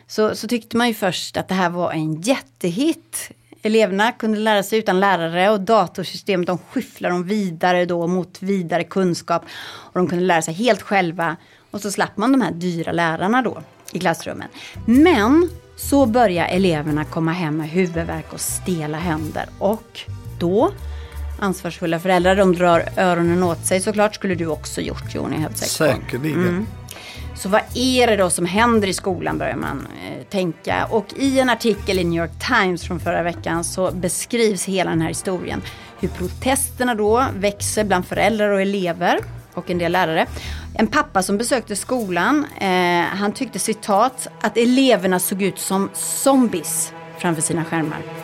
så, 0.07 0.35
så 0.35 0.47
tyckte 0.47 0.77
man 0.77 0.87
ju 0.87 0.93
först 0.93 1.37
att 1.37 1.47
det 1.47 1.55
här 1.55 1.69
var 1.69 1.91
en 1.91 2.21
jättehit 2.21 3.31
Eleverna 3.65 4.11
kunde 4.11 4.39
lära 4.39 4.63
sig 4.63 4.79
utan 4.79 4.99
lärare 4.99 5.49
och 5.49 5.61
datorsystemet 5.61 6.47
de 6.47 6.57
skyfflade 6.57 7.15
dem 7.15 7.23
vidare 7.23 7.85
då 7.85 8.07
mot 8.07 8.41
vidare 8.41 8.83
kunskap. 8.83 9.45
Och 9.65 9.99
de 9.99 10.07
kunde 10.07 10.23
lära 10.23 10.41
sig 10.41 10.53
helt 10.53 10.81
själva. 10.81 11.35
Och 11.71 11.81
så 11.81 11.91
slapp 11.91 12.17
man 12.17 12.31
de 12.31 12.41
här 12.41 12.51
dyra 12.51 12.91
lärarna 12.91 13.41
då 13.41 13.61
i 13.91 13.99
klassrummen. 13.99 14.47
Men 14.85 15.49
så 15.75 16.05
börjar 16.05 16.47
eleverna 16.47 17.05
komma 17.05 17.31
hem 17.31 17.57
med 17.57 17.69
huvudvärk 17.69 18.33
och 18.33 18.41
stela 18.41 18.97
händer. 18.97 19.45
Och 19.59 19.99
då, 20.39 20.71
ansvarsfulla 21.39 21.99
föräldrar, 21.99 22.35
de 22.35 22.55
drar 22.55 22.89
öronen 22.97 23.43
åt 23.43 23.65
sig 23.65 23.81
såklart. 23.81 24.15
Skulle 24.15 24.35
du 24.35 24.47
också 24.47 24.81
gjort 24.81 25.15
Joni, 25.15 25.37
helt 25.37 25.57
säkert 25.57 26.01
Säkerligen. 26.01 26.47
Mm. 26.47 26.67
Så 27.43 27.49
vad 27.49 27.61
är 27.73 28.07
det 28.07 28.15
då 28.15 28.29
som 28.29 28.45
händer 28.45 28.87
i 28.87 28.93
skolan 28.93 29.37
börjar 29.37 29.55
man 29.55 29.87
eh, 30.07 30.23
tänka. 30.23 30.85
Och 30.85 31.05
i 31.15 31.39
en 31.39 31.49
artikel 31.49 31.99
i 31.99 32.03
New 32.03 32.21
York 32.21 32.31
Times 32.47 32.83
från 32.83 32.99
förra 32.99 33.23
veckan 33.23 33.63
så 33.63 33.91
beskrivs 33.91 34.65
hela 34.65 34.89
den 34.89 35.01
här 35.01 35.07
historien. 35.07 35.61
Hur 35.99 36.09
protesterna 36.09 36.95
då 36.95 37.25
växer 37.35 37.83
bland 37.83 38.05
föräldrar 38.05 38.49
och 38.49 38.61
elever 38.61 39.19
och 39.53 39.69
en 39.69 39.77
del 39.77 39.91
lärare. 39.91 40.27
En 40.73 40.87
pappa 40.87 41.23
som 41.23 41.37
besökte 41.37 41.75
skolan, 41.75 42.45
eh, 42.59 43.05
han 43.17 43.31
tyckte 43.31 43.59
citat 43.59 44.27
att 44.41 44.57
eleverna 44.57 45.19
såg 45.19 45.41
ut 45.41 45.59
som 45.59 45.89
zombies 45.93 46.93
framför 47.17 47.41
sina 47.41 47.65
skärmar. 47.65 48.22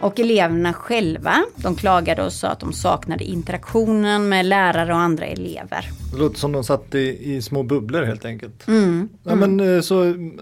Och 0.00 0.20
eleverna 0.20 0.72
själva, 0.72 1.44
de 1.56 1.76
klagade 1.76 2.22
och 2.22 2.32
sa 2.32 2.48
att 2.48 2.60
de 2.60 2.72
saknade 2.72 3.24
interaktionen 3.24 4.28
med 4.28 4.46
lärare 4.46 4.92
och 4.92 5.00
andra 5.00 5.26
elever. 5.26 5.90
Det 6.12 6.18
låter 6.18 6.38
som 6.38 6.52
de 6.52 6.64
satt 6.64 6.94
i, 6.94 7.34
i 7.34 7.42
små 7.42 7.62
bubblor 7.62 8.02
helt 8.02 8.24
enkelt. 8.24 8.68
Mm. 8.68 9.08
Ja, 9.22 9.34
men, 9.34 9.60
mm. 9.60 9.82
så, 9.82 9.94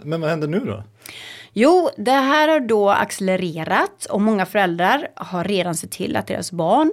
men 0.02 0.20
vad 0.20 0.30
händer 0.30 0.48
nu 0.48 0.60
då? 0.60 0.82
Jo, 1.60 1.90
det 1.96 2.10
här 2.10 2.48
har 2.48 2.60
då 2.60 2.90
accelererat 2.90 4.04
och 4.04 4.20
många 4.20 4.46
föräldrar 4.46 5.08
har 5.14 5.44
redan 5.44 5.74
sett 5.74 5.90
till 5.90 6.16
att 6.16 6.26
deras 6.26 6.52
barn 6.52 6.92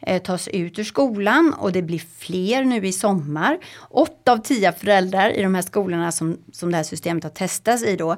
eh, 0.00 0.22
tas 0.22 0.48
ut 0.48 0.78
ur 0.78 0.84
skolan 0.84 1.54
och 1.58 1.72
det 1.72 1.82
blir 1.82 2.02
fler 2.18 2.64
nu 2.64 2.86
i 2.86 2.92
sommar. 2.92 3.58
Åtta 3.90 4.32
av 4.32 4.38
tio 4.38 4.72
föräldrar 4.72 5.30
i 5.30 5.42
de 5.42 5.54
här 5.54 5.62
skolorna 5.62 6.12
som, 6.12 6.38
som 6.52 6.70
det 6.70 6.76
här 6.76 6.84
systemet 6.84 7.24
har 7.24 7.30
testats 7.30 7.82
i 7.82 7.96
då, 7.96 8.16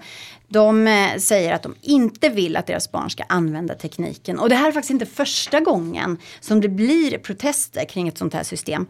de 0.49 0.87
eh, 0.87 1.17
säger 1.19 1.53
att 1.53 1.63
de 1.63 1.75
inte 1.81 2.29
vill 2.29 2.57
att 2.57 2.67
deras 2.67 2.93
barn 2.93 3.11
ska 3.11 3.23
använda 3.29 3.75
tekniken. 3.75 4.39
Och 4.39 4.49
det 4.49 4.55
här 4.55 4.69
är 4.69 4.73
faktiskt 4.73 4.91
inte 4.91 5.07
första 5.07 5.61
gången 5.61 6.17
som 6.41 6.61
det 6.61 6.69
blir 6.69 7.19
protester 7.19 7.85
kring 7.85 8.09
ett 8.09 8.19
sånt 8.19 8.35
här 8.35 8.43
system. 8.43 8.87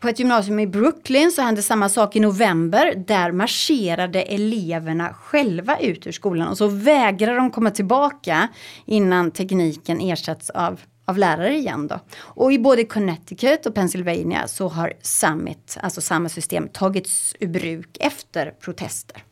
På 0.00 0.08
ett 0.08 0.18
gymnasium 0.18 0.58
i 0.58 0.66
Brooklyn 0.66 1.30
så 1.30 1.42
hände 1.42 1.62
samma 1.62 1.88
sak 1.88 2.16
i 2.16 2.20
november. 2.20 3.04
Där 3.06 3.32
marscherade 3.32 4.22
eleverna 4.22 5.14
själva 5.14 5.78
ut 5.78 6.06
ur 6.06 6.12
skolan 6.12 6.48
och 6.48 6.58
så 6.58 6.66
vägrar 6.66 7.36
de 7.36 7.50
komma 7.50 7.70
tillbaka 7.70 8.48
innan 8.86 9.30
tekniken 9.30 10.00
ersätts 10.00 10.50
av 10.50 10.80
av 11.08 11.18
lärare 11.18 11.56
igen 11.56 11.86
då. 11.86 12.00
Och 12.20 12.52
i 12.52 12.58
både 12.58 12.84
Connecticut 12.84 13.66
och 13.66 13.74
Pennsylvania 13.74 14.48
så 14.48 14.68
har 14.68 14.92
Summit, 15.02 15.78
alltså 15.80 16.00
samma 16.00 16.28
system, 16.28 16.68
tagits 16.68 17.34
ur 17.40 17.48
bruk 17.48 17.96
efter 18.00 18.50
protester. 18.50 19.24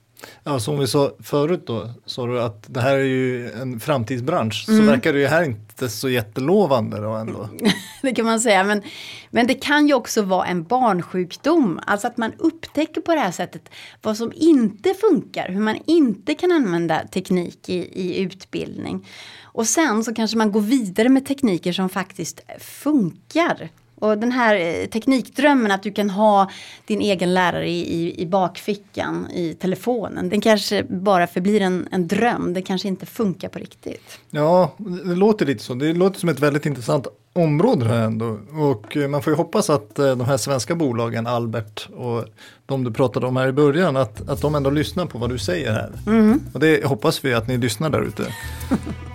Ja, 0.45 0.61
som 0.61 0.79
vi 0.79 0.87
sa 0.87 1.13
förut 1.21 1.67
då, 1.67 1.91
sa 2.07 2.27
du 2.27 2.43
att 2.43 2.65
det 2.67 2.81
här 2.81 2.95
är 2.95 3.05
ju 3.05 3.51
en 3.51 3.81
framtidsbransch. 3.81 4.65
Mm. 4.69 4.81
Så 4.81 4.91
verkar 4.91 5.13
det 5.13 5.19
ju 5.19 5.27
här 5.27 5.43
inte 5.43 5.89
så 5.89 6.09
jättelovande 6.09 7.01
då 7.01 7.11
ändå. 7.11 7.49
det 8.03 8.15
kan 8.15 8.25
man 8.25 8.41
säga, 8.41 8.65
men, 8.65 8.83
men 9.31 9.47
det 9.47 9.55
kan 9.55 9.89
ju 9.89 9.95
också 9.95 10.23
vara 10.23 10.47
en 10.47 10.65
barnsjukdom. 10.65 11.81
Alltså 11.87 12.07
att 12.07 12.17
man 12.17 12.33
upptäcker 12.39 13.01
på 13.01 13.15
det 13.15 13.21
här 13.21 13.31
sättet 13.31 13.69
vad 14.03 14.17
som 14.17 14.33
inte 14.37 14.95
funkar, 14.95 15.49
hur 15.49 15.61
man 15.61 15.79
inte 15.87 16.35
kan 16.35 16.53
använda 16.53 17.07
teknik 17.07 17.69
i, 17.69 17.77
i 17.77 18.19
utbildning. 18.21 19.09
Och 19.43 19.67
sen 19.67 20.05
så 20.05 20.15
kanske 20.15 20.37
man 20.37 20.53
går 20.53 20.61
vidare 20.61 21.09
med 21.09 21.27
tekniker 21.27 21.73
som 21.73 21.89
faktiskt 21.89 22.41
funkar. 22.59 23.71
Och 23.99 24.19
den 24.19 24.33
här 24.33 24.57
eh, 24.57 24.87
teknikdrömmen 24.87 25.71
att 25.71 25.83
du 25.83 25.93
kan 25.93 26.11
ha 26.11 26.51
din 26.87 27.01
egen 27.01 27.35
lärare 27.35 27.69
i, 27.69 27.95
i, 27.95 28.23
i 28.23 28.27
bakfickan 28.27 29.31
i 29.31 29.55
telefonen. 29.55 30.29
Den 30.29 30.41
kanske 30.41 30.83
bara 30.83 31.27
förblir 31.27 31.61
en, 31.61 31.89
en 31.91 32.09
dröm. 32.09 32.55
Det 32.55 32.63
kanske 32.63 32.89
inte 32.89 33.07
funkar 33.07 33.49
på 33.49 33.59
riktigt. 33.59 34.19
Ja, 34.31 34.75
det 34.79 35.15
låter 35.15 35.47
lite 35.47 35.65
så. 35.65 35.75
Det 35.75 35.93
låter 35.93 36.21
som 36.21 36.29
ett 36.29 36.41
väldigt 36.41 36.67
intressant 36.67 37.07
område 37.37 37.85
här 37.85 38.05
ändå. 38.05 38.39
Och 38.53 38.97
eh, 38.97 39.09
man 39.09 39.23
får 39.23 39.33
ju 39.33 39.37
hoppas 39.37 39.71
att 39.71 39.99
eh, 39.99 40.17
de 40.17 40.25
här 40.25 40.37
svenska 40.37 40.75
bolagen, 40.75 41.27
Albert 41.27 41.89
och 41.97 42.25
de 42.67 42.85
du 42.85 42.93
pratade 42.93 43.27
om 43.27 43.37
här 43.37 43.49
i 43.49 43.53
början, 43.53 43.97
att, 43.97 44.29
att 44.29 44.41
de 44.41 44.55
ändå 44.55 44.71
lyssnar 44.71 45.07
på 45.07 45.19
vad 45.19 45.31
du 45.31 45.39
säger 45.39 45.73
här. 45.73 45.93
Mm. 46.07 46.41
Och 46.53 46.61
det 46.61 46.85
hoppas 46.85 47.25
vi 47.25 47.35
att 47.35 47.49
ni 47.49 47.57
lyssnar 47.57 47.91
där 47.91 48.03
ute. 48.03 48.27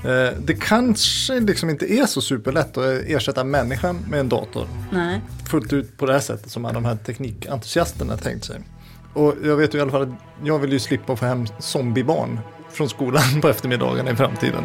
Eh, 0.05 0.33
det 0.43 0.53
kanske 0.53 1.39
liksom 1.39 1.69
inte 1.69 1.93
är 1.93 2.05
så 2.05 2.21
superlätt 2.21 2.77
att 2.77 2.85
ersätta 2.85 3.43
människan 3.43 4.05
med 4.09 4.19
en 4.19 4.29
dator. 4.29 4.67
Nej. 4.91 5.21
Fullt 5.49 5.73
ut 5.73 5.97
på 5.97 6.05
det 6.05 6.13
här 6.13 6.19
sättet 6.19 6.51
som 6.51 6.63
de 6.63 6.85
här 6.85 6.95
teknikentusiasterna 6.95 8.17
tänkt 8.17 8.45
sig. 8.45 8.61
Och 9.13 9.35
jag 9.43 9.55
vet 9.55 9.73
ju 9.73 9.77
i 9.77 9.81
alla 9.81 9.91
fall 9.91 10.01
att 10.01 10.09
jag 10.43 10.59
vill 10.59 10.71
ju 10.71 10.79
slippa 10.79 11.15
få 11.15 11.25
hem 11.25 11.45
zombiebarn 11.59 12.39
från 12.69 12.89
skolan 12.89 13.23
på 13.41 13.49
eftermiddagen 13.49 14.07
i 14.07 14.15
framtiden. 14.15 14.63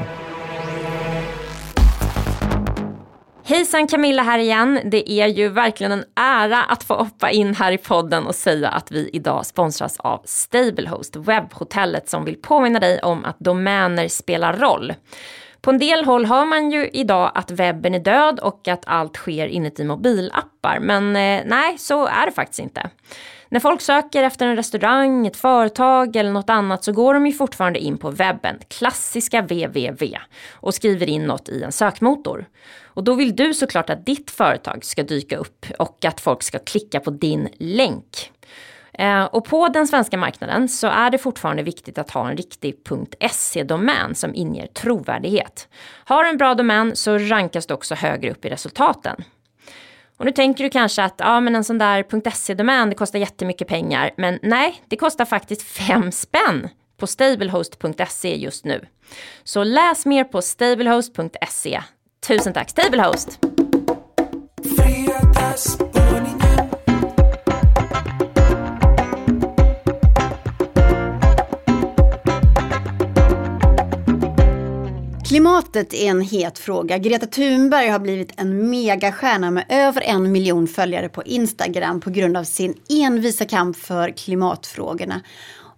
Hejsan 3.48 3.86
Camilla 3.86 4.22
här 4.22 4.38
igen. 4.38 4.80
Det 4.84 5.12
är 5.12 5.26
ju 5.26 5.48
verkligen 5.48 5.92
en 5.92 6.04
ära 6.14 6.62
att 6.62 6.84
få 6.84 6.94
hoppa 6.94 7.30
in 7.30 7.54
här 7.54 7.72
i 7.72 7.78
podden 7.78 8.26
och 8.26 8.34
säga 8.34 8.68
att 8.68 8.92
vi 8.92 9.10
idag 9.12 9.46
sponsras 9.46 10.00
av 10.00 10.22
Stablehost, 10.24 11.16
webbhotellet 11.16 12.08
som 12.08 12.24
vill 12.24 12.36
påminna 12.36 12.80
dig 12.80 12.98
om 12.98 13.24
att 13.24 13.38
domäner 13.38 14.08
spelar 14.08 14.56
roll. 14.56 14.94
På 15.60 15.70
en 15.70 15.78
del 15.78 16.04
håll 16.04 16.26
hör 16.26 16.44
man 16.44 16.70
ju 16.70 16.88
idag 16.92 17.32
att 17.34 17.50
webben 17.50 17.94
är 17.94 17.98
död 17.98 18.40
och 18.40 18.68
att 18.68 18.82
allt 18.86 19.16
sker 19.16 19.46
inuti 19.46 19.84
mobilappar, 19.84 20.78
men 20.80 21.16
eh, 21.16 21.42
nej, 21.46 21.78
så 21.78 22.06
är 22.06 22.26
det 22.26 22.32
faktiskt 22.32 22.60
inte. 22.60 22.90
När 23.48 23.60
folk 23.60 23.80
söker 23.80 24.22
efter 24.22 24.46
en 24.46 24.56
restaurang, 24.56 25.26
ett 25.26 25.36
företag 25.36 26.16
eller 26.16 26.30
något 26.30 26.50
annat 26.50 26.84
så 26.84 26.92
går 26.92 27.14
de 27.14 27.26
ju 27.26 27.32
fortfarande 27.32 27.78
in 27.78 27.98
på 27.98 28.10
webben, 28.10 28.58
klassiska 28.68 29.42
www, 29.42 30.18
och 30.52 30.74
skriver 30.74 31.08
in 31.08 31.24
något 31.24 31.48
i 31.48 31.62
en 31.62 31.72
sökmotor. 31.72 32.46
Och 32.84 33.04
då 33.04 33.14
vill 33.14 33.36
du 33.36 33.54
såklart 33.54 33.90
att 33.90 34.06
ditt 34.06 34.30
företag 34.30 34.84
ska 34.84 35.02
dyka 35.02 35.36
upp 35.36 35.66
och 35.78 36.04
att 36.04 36.20
folk 36.20 36.42
ska 36.42 36.58
klicka 36.58 37.00
på 37.00 37.10
din 37.10 37.48
länk. 37.58 38.32
Eh, 38.98 39.24
och 39.24 39.44
på 39.44 39.68
den 39.68 39.86
svenska 39.86 40.16
marknaden 40.16 40.68
så 40.68 40.86
är 40.86 41.10
det 41.10 41.18
fortfarande 41.18 41.62
viktigt 41.62 41.98
att 41.98 42.10
ha 42.10 42.30
en 42.30 42.36
riktig 42.36 42.74
.se-domän 43.30 44.14
som 44.14 44.34
inger 44.34 44.66
trovärdighet. 44.66 45.68
Har 46.04 46.24
du 46.24 46.30
en 46.30 46.36
bra 46.36 46.54
domän 46.54 46.96
så 46.96 47.18
rankas 47.18 47.66
du 47.66 47.74
också 47.74 47.94
högre 47.94 48.30
upp 48.30 48.44
i 48.44 48.48
resultaten. 48.48 49.24
Och 50.16 50.24
nu 50.24 50.32
tänker 50.32 50.64
du 50.64 50.70
kanske 50.70 51.02
att 51.04 51.14
ja, 51.18 51.40
men 51.40 51.56
en 51.56 51.64
sån 51.64 51.78
där 51.78 52.30
.se-domän 52.30 52.90
det 52.90 52.96
kostar 52.96 53.18
jättemycket 53.18 53.68
pengar. 53.68 54.10
Men 54.16 54.38
nej, 54.42 54.82
det 54.88 54.96
kostar 54.96 55.24
faktiskt 55.24 55.62
fem 55.62 56.12
spänn 56.12 56.68
på 56.96 57.06
stablehost.se 57.06 58.36
just 58.36 58.64
nu. 58.64 58.86
Så 59.44 59.64
läs 59.64 60.06
mer 60.06 60.24
på 60.24 60.42
stablehost.se. 60.42 61.82
Tusen 62.28 62.52
tack 62.52 62.70
Stablehost! 62.70 63.38
Klimatet 75.36 75.94
är 75.94 76.10
en 76.10 76.20
het 76.20 76.58
fråga. 76.58 76.98
Greta 76.98 77.26
Thunberg 77.26 77.88
har 77.88 77.98
blivit 77.98 78.32
en 78.36 78.70
megastjärna 78.70 79.50
med 79.50 79.64
över 79.68 80.00
en 80.00 80.32
miljon 80.32 80.68
följare 80.68 81.08
på 81.08 81.22
Instagram 81.22 82.00
på 82.00 82.10
grund 82.10 82.36
av 82.36 82.44
sin 82.44 82.74
envisa 82.88 83.44
kamp 83.44 83.76
för 83.76 84.10
klimatfrågorna. 84.10 85.20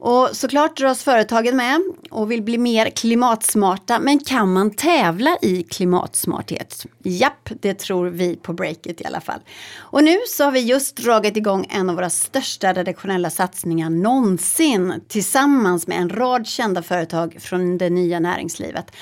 Och 0.01 0.29
såklart 0.33 0.77
dras 0.77 1.03
företagen 1.03 1.57
med 1.57 1.81
och 2.11 2.31
vill 2.31 2.43
bli 2.43 2.59
mer 2.59 2.91
klimatsmarta. 2.91 3.99
Men 4.01 4.19
kan 4.19 4.53
man 4.53 4.71
tävla 4.71 5.39
i 5.43 5.63
klimatsmarthet? 5.63 6.87
Japp, 7.03 7.51
det 7.61 7.75
tror 7.75 8.07
vi 8.07 8.37
på 8.37 8.53
Breakit 8.53 9.01
i 9.01 9.05
alla 9.05 9.21
fall. 9.21 9.41
Och 9.79 10.05
nu 10.05 10.17
så 10.29 10.45
har 10.45 10.51
vi 10.51 10.61
just 10.61 10.97
dragit 10.97 11.37
igång 11.37 11.67
en 11.71 11.91
av 11.91 11.97
våra 11.97 12.11
största 12.11 12.73
redaktionella 12.73 13.31
satsningar 13.31 13.91
någonsin 13.91 15.05
tillsammans 15.09 15.87
med 15.87 15.99
en 15.99 16.09
rad 16.09 16.47
kända 16.47 16.83
företag 16.83 17.37
från 17.41 17.79
det 17.79 17.91
nya 17.91 18.21
näringslivet. 18.21 18.93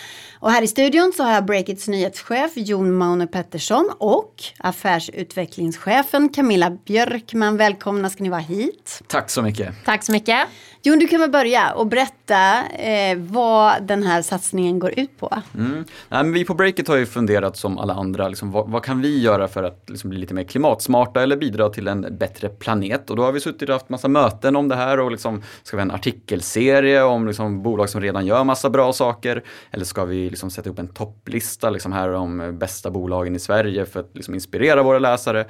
Och 0.40 0.50
här 0.50 0.62
i 0.62 0.66
studion 0.66 1.12
så 1.16 1.22
har 1.22 1.32
jag 1.32 1.44
Breakits 1.44 1.88
nyhetschef 1.88 2.52
Jon 2.54 2.94
Maune 2.94 3.26
Pettersson 3.26 3.90
och 3.98 4.34
affärsutvecklingschefen 4.58 6.28
Camilla 6.28 6.70
Björkman. 6.70 7.56
Välkomna 7.56 8.10
ska 8.10 8.22
ni 8.22 8.28
vara 8.28 8.40
hit. 8.40 9.02
Tack 9.06 9.30
så 9.30 9.42
mycket. 9.42 9.84
Tack 9.84 10.04
så 10.04 10.12
mycket. 10.12 10.48
Jon, 10.82 10.98
du 10.98 11.08
kan 11.08 11.20
väl 11.20 11.30
börja 11.30 11.72
och 11.72 11.86
berätta 11.86 12.64
eh, 12.66 13.16
vad 13.16 13.82
den 13.82 14.02
här 14.02 14.22
satsningen 14.22 14.78
går 14.78 14.98
ut 14.98 15.18
på. 15.18 15.42
Mm. 15.54 15.84
Nej, 16.08 16.24
men 16.24 16.32
vi 16.32 16.44
på 16.44 16.54
Breakit 16.54 16.88
har 16.88 16.96
ju 16.96 17.06
funderat 17.06 17.56
som 17.56 17.78
alla 17.78 17.94
andra, 17.94 18.28
liksom, 18.28 18.52
vad, 18.52 18.70
vad, 18.70 18.84
kan 18.84 19.00
vi 19.00 19.20
göra 19.20 19.48
för 19.48 19.62
att 19.62 19.84
liksom, 19.90 20.10
bli 20.10 20.18
lite 20.18 20.34
mer 20.34 20.44
klimatsmarta 20.44 21.22
eller 21.22 21.36
bidra 21.36 21.68
till 21.68 21.88
en 21.88 22.18
bättre 22.18 22.48
planet? 22.48 23.10
Och 23.10 23.16
då 23.16 23.22
har 23.22 23.32
vi 23.32 23.40
suttit 23.40 23.68
och 23.68 23.72
haft 23.72 23.88
massa 23.88 24.08
möten 24.08 24.56
om 24.56 24.68
det 24.68 24.76
här 24.76 25.00
och 25.00 25.10
liksom, 25.10 25.42
ska 25.62 25.76
vi 25.76 25.80
ha 25.80 25.84
en 25.84 25.94
artikelserie 25.94 27.02
om 27.02 27.26
liksom, 27.26 27.62
bolag 27.62 27.88
som 27.88 28.00
redan 28.00 28.26
gör 28.26 28.44
massa 28.44 28.70
bra 28.70 28.92
saker? 28.92 29.44
Eller 29.70 29.84
ska 29.84 30.04
vi 30.04 30.25
liksom, 30.30 30.50
sätta 30.50 30.70
upp 30.70 30.78
en 30.78 30.88
topplista 30.88 31.70
liksom, 31.70 31.92
här 31.92 32.12
om 32.12 32.58
bästa 32.58 32.90
bolagen 32.90 33.36
i 33.36 33.38
Sverige 33.38 33.86
för 33.86 34.00
att 34.00 34.10
liksom, 34.14 34.34
inspirera 34.34 34.82
våra 34.82 34.98
läsare? 34.98 35.40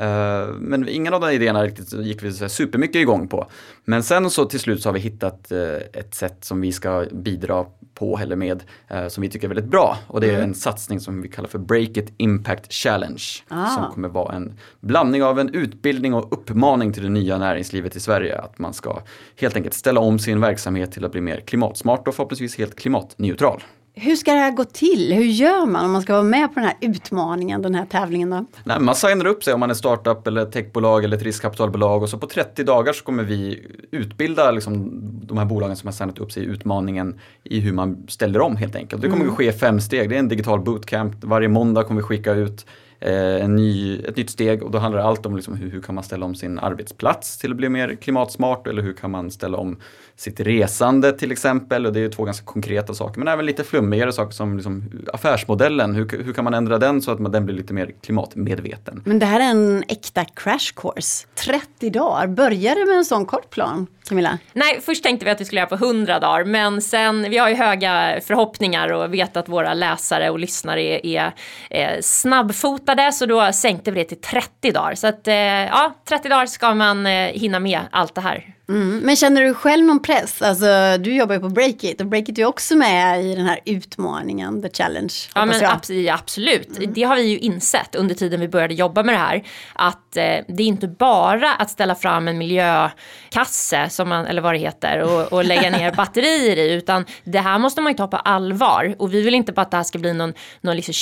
Uh, 0.00 0.54
men 0.58 0.88
ingen 0.88 1.14
av 1.14 1.20
de 1.20 1.30
idéerna 1.30 1.64
riktigt 1.64 1.92
gick 1.92 2.22
vi 2.22 2.32
så 2.32 2.48
supermycket 2.48 2.96
igång 2.96 3.28
på. 3.28 3.46
Men 3.84 4.02
sen 4.02 4.30
så 4.30 4.44
till 4.44 4.60
slut 4.60 4.82
så 4.82 4.88
har 4.88 4.94
vi 4.94 5.00
hittat 5.00 5.52
eh, 5.52 5.76
ett 5.92 6.14
sätt 6.14 6.44
som 6.44 6.60
vi 6.60 6.72
ska 6.72 7.06
bidra 7.12 7.64
på 7.94 8.18
eller 8.18 8.36
med 8.36 8.62
eh, 8.88 9.08
som 9.08 9.22
vi 9.22 9.28
tycker 9.28 9.46
är 9.46 9.54
väldigt 9.54 9.70
bra. 9.70 9.98
Och 10.06 10.20
det 10.20 10.26
är 10.26 10.34
mm. 10.34 10.42
en 10.42 10.54
satsning 10.54 11.00
som 11.00 11.22
vi 11.22 11.28
kallar 11.28 11.48
för 11.48 11.58
Break 11.58 11.96
It 11.96 12.12
Impact 12.16 12.72
Challenge. 12.72 13.22
Ah. 13.48 13.66
Som 13.66 13.92
kommer 13.92 14.08
vara 14.08 14.36
en 14.36 14.58
blandning 14.80 15.22
av 15.22 15.40
en 15.40 15.54
utbildning 15.54 16.14
och 16.14 16.32
uppmaning 16.32 16.92
till 16.92 17.02
det 17.02 17.08
nya 17.08 17.38
näringslivet 17.38 17.96
i 17.96 18.00
Sverige. 18.00 18.38
Att 18.38 18.58
man 18.58 18.74
ska 18.74 19.02
helt 19.40 19.56
enkelt 19.56 19.74
ställa 19.74 20.00
om 20.00 20.18
sin 20.18 20.40
verksamhet 20.40 20.92
till 20.92 21.04
att 21.04 21.12
bli 21.12 21.20
mer 21.20 21.40
klimatsmart 21.40 22.08
och 22.08 22.14
förhoppningsvis 22.14 22.58
helt 22.58 22.76
klimatneutral. 22.76 23.62
Hur 23.98 24.16
ska 24.16 24.32
det 24.32 24.38
här 24.38 24.50
gå 24.50 24.64
till? 24.64 25.12
Hur 25.12 25.24
gör 25.24 25.66
man 25.66 25.84
om 25.84 25.92
man 25.92 26.02
ska 26.02 26.12
vara 26.12 26.22
med 26.22 26.54
på 26.54 26.60
den 26.60 26.68
här 26.68 26.76
utmaningen, 26.80 27.62
den 27.62 27.74
här 27.74 27.86
tävlingen 27.86 28.30
då? 28.30 28.44
Nej, 28.64 28.80
man 28.80 28.94
signar 28.94 29.26
upp 29.26 29.44
sig 29.44 29.54
om 29.54 29.60
man 29.60 29.70
är 29.70 29.74
startup 29.74 30.26
eller 30.26 30.44
techbolag 30.44 31.04
eller 31.04 31.16
ett 31.16 31.22
riskkapitalbolag 31.22 32.02
och 32.02 32.08
så 32.08 32.18
på 32.18 32.26
30 32.26 32.64
dagar 32.64 32.92
så 32.92 33.04
kommer 33.04 33.22
vi 33.22 33.66
utbilda 33.90 34.50
liksom, 34.50 34.90
de 35.26 35.38
här 35.38 35.44
bolagen 35.44 35.76
som 35.76 35.86
har 35.86 35.92
signat 35.92 36.18
upp 36.18 36.32
sig 36.32 36.42
i 36.42 36.46
utmaningen 36.46 37.20
i 37.44 37.60
hur 37.60 37.72
man 37.72 38.06
ställer 38.08 38.40
om 38.40 38.56
helt 38.56 38.76
enkelt. 38.76 39.02
Det 39.02 39.08
kommer 39.08 39.22
mm. 39.22 39.32
att 39.32 39.38
ske 39.38 39.52
fem 39.52 39.80
steg, 39.80 40.10
det 40.10 40.14
är 40.14 40.20
en 40.20 40.28
digital 40.28 40.60
bootcamp. 40.60 41.24
Varje 41.24 41.48
måndag 41.48 41.84
kommer 41.84 42.00
vi 42.00 42.06
skicka 42.06 42.32
ut 42.32 42.66
Eh, 43.00 43.44
en 43.44 43.56
ny, 43.56 43.98
ett 43.98 44.16
nytt 44.16 44.30
steg 44.30 44.62
och 44.62 44.70
då 44.70 44.78
handlar 44.78 45.02
det 45.02 45.08
allt 45.08 45.26
om 45.26 45.36
liksom 45.36 45.54
hur, 45.54 45.70
hur 45.70 45.80
kan 45.80 45.94
man 45.94 46.04
ställa 46.04 46.26
om 46.26 46.34
sin 46.34 46.58
arbetsplats 46.58 47.38
till 47.38 47.50
att 47.50 47.56
bli 47.56 47.68
mer 47.68 47.96
klimatsmart 47.96 48.66
eller 48.66 48.82
hur 48.82 48.92
kan 48.92 49.10
man 49.10 49.30
ställa 49.30 49.58
om 49.58 49.80
sitt 50.16 50.40
resande 50.40 51.12
till 51.12 51.32
exempel. 51.32 51.86
Och 51.86 51.92
det 51.92 52.00
är 52.00 52.08
två 52.08 52.24
ganska 52.24 52.46
konkreta 52.46 52.94
saker 52.94 53.18
men 53.18 53.28
även 53.28 53.46
lite 53.46 53.64
flummigare 53.64 54.12
saker 54.12 54.32
som 54.32 54.56
liksom 54.56 54.84
affärsmodellen. 55.12 55.94
Hur, 55.94 56.24
hur 56.24 56.32
kan 56.32 56.44
man 56.44 56.54
ändra 56.54 56.78
den 56.78 57.02
så 57.02 57.10
att 57.10 57.18
man, 57.18 57.32
den 57.32 57.46
blir 57.46 57.56
lite 57.56 57.74
mer 57.74 57.90
klimatmedveten? 58.02 59.02
Men 59.04 59.18
det 59.18 59.26
här 59.26 59.40
är 59.40 59.50
en 59.50 59.84
äkta 59.88 60.24
crash 60.24 60.72
course. 60.76 61.26
30 61.34 61.90
dagar, 61.90 62.26
börjar 62.26 62.74
det 62.74 62.86
med 62.86 62.96
en 62.96 63.04
sån 63.04 63.26
kort 63.26 63.50
plan? 63.50 63.86
Camilla? 64.08 64.38
Nej, 64.52 64.80
först 64.82 65.02
tänkte 65.02 65.24
vi 65.24 65.30
att 65.30 65.40
vi 65.40 65.44
skulle 65.44 65.60
göra 65.60 65.68
på 65.68 65.84
100 65.84 66.18
dagar 66.18 66.44
men 66.44 66.82
sen, 66.82 67.30
vi 67.30 67.38
har 67.38 67.48
ju 67.48 67.54
höga 67.54 68.20
förhoppningar 68.22 68.92
och 68.92 69.14
vet 69.14 69.36
att 69.36 69.48
våra 69.48 69.74
läsare 69.74 70.30
och 70.30 70.38
lyssnare 70.38 70.82
är, 70.82 71.06
är, 71.06 71.32
är 71.70 72.00
snabbfotade 72.02 73.12
så 73.12 73.26
då 73.26 73.52
sänkte 73.52 73.90
vi 73.90 74.00
det 74.02 74.08
till 74.08 74.20
30 74.20 74.72
dagar. 74.72 74.94
Så 74.94 75.06
att 75.06 75.28
eh, 75.28 75.34
ja, 75.34 75.94
30 76.08 76.28
dagar 76.28 76.46
ska 76.46 76.74
man 76.74 77.06
eh, 77.06 77.12
hinna 77.12 77.58
med 77.58 77.80
allt 77.90 78.14
det 78.14 78.20
här. 78.20 78.55
Mm. 78.68 78.98
Men 78.98 79.16
känner 79.16 79.42
du 79.42 79.54
själv 79.54 79.84
någon 79.84 80.02
press? 80.02 80.42
Alltså, 80.42 80.96
du 80.98 81.16
jobbar 81.16 81.34
ju 81.34 81.40
på 81.40 81.48
Breakit 81.48 82.00
och 82.00 82.06
Breakit 82.06 82.38
är 82.38 82.44
också 82.44 82.76
med 82.76 83.24
i 83.24 83.34
den 83.34 83.46
här 83.46 83.60
utmaningen, 83.64 84.62
the 84.62 84.68
challenge. 84.68 85.14
Ja, 85.34 85.44
men 85.44 85.64
abs 85.64 85.90
absolut, 86.10 86.78
mm. 86.78 86.92
det 86.92 87.02
har 87.02 87.16
vi 87.16 87.22
ju 87.22 87.38
insett 87.38 87.94
under 87.94 88.14
tiden 88.14 88.40
vi 88.40 88.48
började 88.48 88.74
jobba 88.74 89.02
med 89.02 89.14
det 89.14 89.18
här. 89.18 89.42
Att 89.72 90.16
eh, 90.16 90.22
det 90.48 90.62
är 90.62 90.66
inte 90.66 90.88
bara 90.88 91.54
att 91.54 91.70
ställa 91.70 91.94
fram 91.94 92.28
en 92.28 92.38
miljökasse, 92.38 93.90
som 93.90 94.08
man, 94.08 94.26
eller 94.26 94.42
vad 94.42 94.54
det 94.54 94.58
heter, 94.58 95.00
och, 95.00 95.32
och 95.32 95.44
lägga 95.44 95.70
ner 95.70 95.92
batterier 95.96 96.56
i, 96.56 96.72
utan 96.72 97.04
det 97.24 97.40
här 97.40 97.58
måste 97.58 97.80
man 97.80 97.92
ju 97.92 97.96
ta 97.96 98.06
på 98.06 98.16
allvar. 98.16 98.94
Och 98.98 99.14
vi 99.14 99.22
vill 99.22 99.34
inte 99.34 99.52
bara 99.52 99.62
att 99.62 99.70
det 99.70 99.76
här 99.76 99.84
ska 99.84 99.98
bli 99.98 100.12
någon, 100.12 100.32
någon 100.60 100.76
liksom, 100.76 100.94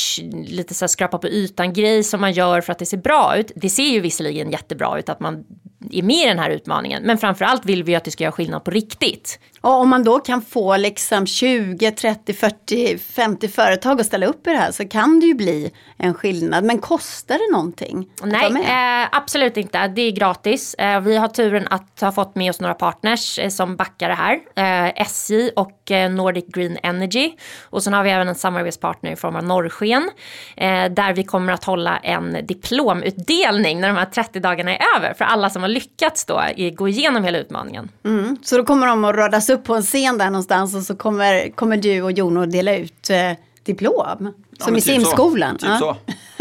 lite 0.47 0.75
så 0.75 0.89
skrapa 0.89 1.19
på 1.19 1.29
ytan 1.29 1.73
grej 1.73 2.03
som 2.03 2.21
man 2.21 2.33
gör 2.33 2.61
för 2.61 2.73
att 2.73 2.79
det 2.79 2.87
ser 2.87 2.97
bra 2.97 3.37
ut. 3.37 3.53
Det 3.57 3.71
ser 3.71 3.91
ju 3.91 4.01
visserligen 4.01 4.51
jättebra 4.51 4.99
ut 4.99 5.09
att 5.09 5.21
man 5.21 5.45
är 5.91 6.03
med 6.03 6.17
i 6.17 6.29
den 6.29 6.39
här 6.39 6.51
utmaningen. 6.51 7.03
Men 7.03 7.19
framförallt 7.19 7.67
vill 7.67 7.85
vi 7.85 7.95
att 7.95 8.05
det 8.05 8.11
ska 8.11 8.25
göra 8.25 8.33
skillnad 8.33 8.65
på 8.65 8.71
riktigt. 8.71 9.39
Och 9.65 9.81
om 9.81 9.89
man 9.89 10.05
då 10.05 10.19
kan 10.19 10.43
få 10.43 10.77
liksom 10.77 11.27
20, 11.27 11.91
30, 11.91 12.33
40, 12.33 12.99
50 12.99 13.49
företag 13.49 14.01
att 14.01 14.07
ställa 14.07 14.27
upp 14.27 14.47
i 14.47 14.51
det 14.51 14.57
här 14.57 14.71
så 14.71 14.89
kan 14.89 15.21
det 15.21 15.27
ju 15.27 15.35
bli 15.35 15.73
en 15.99 16.15
skillnad. 16.15 16.65
Men 16.65 16.79
kostar 16.79 17.35
det 17.35 17.57
någonting? 17.57 18.09
Nej, 18.23 18.47
eh, 18.47 19.09
absolut 19.13 19.57
inte. 19.57 19.89
Det 19.89 20.03
är 20.03 20.11
gratis. 20.11 20.75
Eh, 20.75 21.01
vi 21.01 21.17
har 21.17 21.29
turen 21.29 21.67
att 21.71 22.01
ha 22.01 22.13
fått 22.13 22.35
med 22.35 22.51
oss 22.51 22.61
några 22.61 22.75
partners 22.75 23.39
eh, 23.39 23.49
som 23.49 23.77
backar 23.77 24.09
det 24.09 24.15
här. 24.15 24.39
Eh, 24.57 25.03
SJ 25.03 25.51
och 25.57 25.91
eh, 25.91 26.11
Nordic 26.11 26.45
Green 26.49 26.79
Energy. 26.83 27.33
Och 27.71 27.83
sen 27.83 27.93
har 27.93 28.05
vi 28.05 28.11
även 28.11 28.29
en 28.29 28.35
samarbetspartner 28.35 29.13
i 29.13 29.17
form 29.17 29.37
av 29.37 29.45
Norrsken. 29.45 30.11
Eh, 30.57 30.85
där 30.91 31.13
vi 31.13 31.25
kommer 31.25 31.53
att 31.53 31.65
hålla 31.65 31.97
en 31.97 32.47
diplomutdelning 32.47 33.81
när 33.81 33.89
de 33.89 33.97
här 33.97 34.07
30 34.07 34.41
dagarna 34.41 34.77
är 34.77 34.81
över. 34.97 35.15
För 35.15 35.25
alla 35.25 35.51
som 35.51 35.63
har 35.63 35.69
lyckats 35.69 36.25
då 36.25 36.43
gå 36.73 36.89
igenom 36.89 37.25
hela 37.25 37.39
utmaningen. 37.39 37.89
Mm. 38.05 38.37
Så 38.43 38.57
då 38.57 38.65
kommer 38.65 38.87
de 38.87 39.05
att 39.05 39.17
radas 39.17 39.51
upp 39.51 39.54
på 39.59 39.75
en 39.75 39.83
scen 39.83 40.19
där 40.19 40.27
någonstans 40.27 40.75
och 40.75 40.83
så 40.83 40.97
kommer, 40.97 41.51
kommer 41.51 41.77
du 41.77 42.03
och 42.03 42.13
Jon 42.13 42.37
att 42.37 42.51
dela 42.51 42.77
ut 42.77 43.11
eh, 43.11 43.33
diplom. 43.63 44.33
Ja, 44.59 44.65
som 44.65 44.77
i 44.77 44.81
typ 44.81 44.95
simskolan. 44.95 45.59
Så. 45.59 45.67
Typ 45.67 45.79
så. 45.79 45.97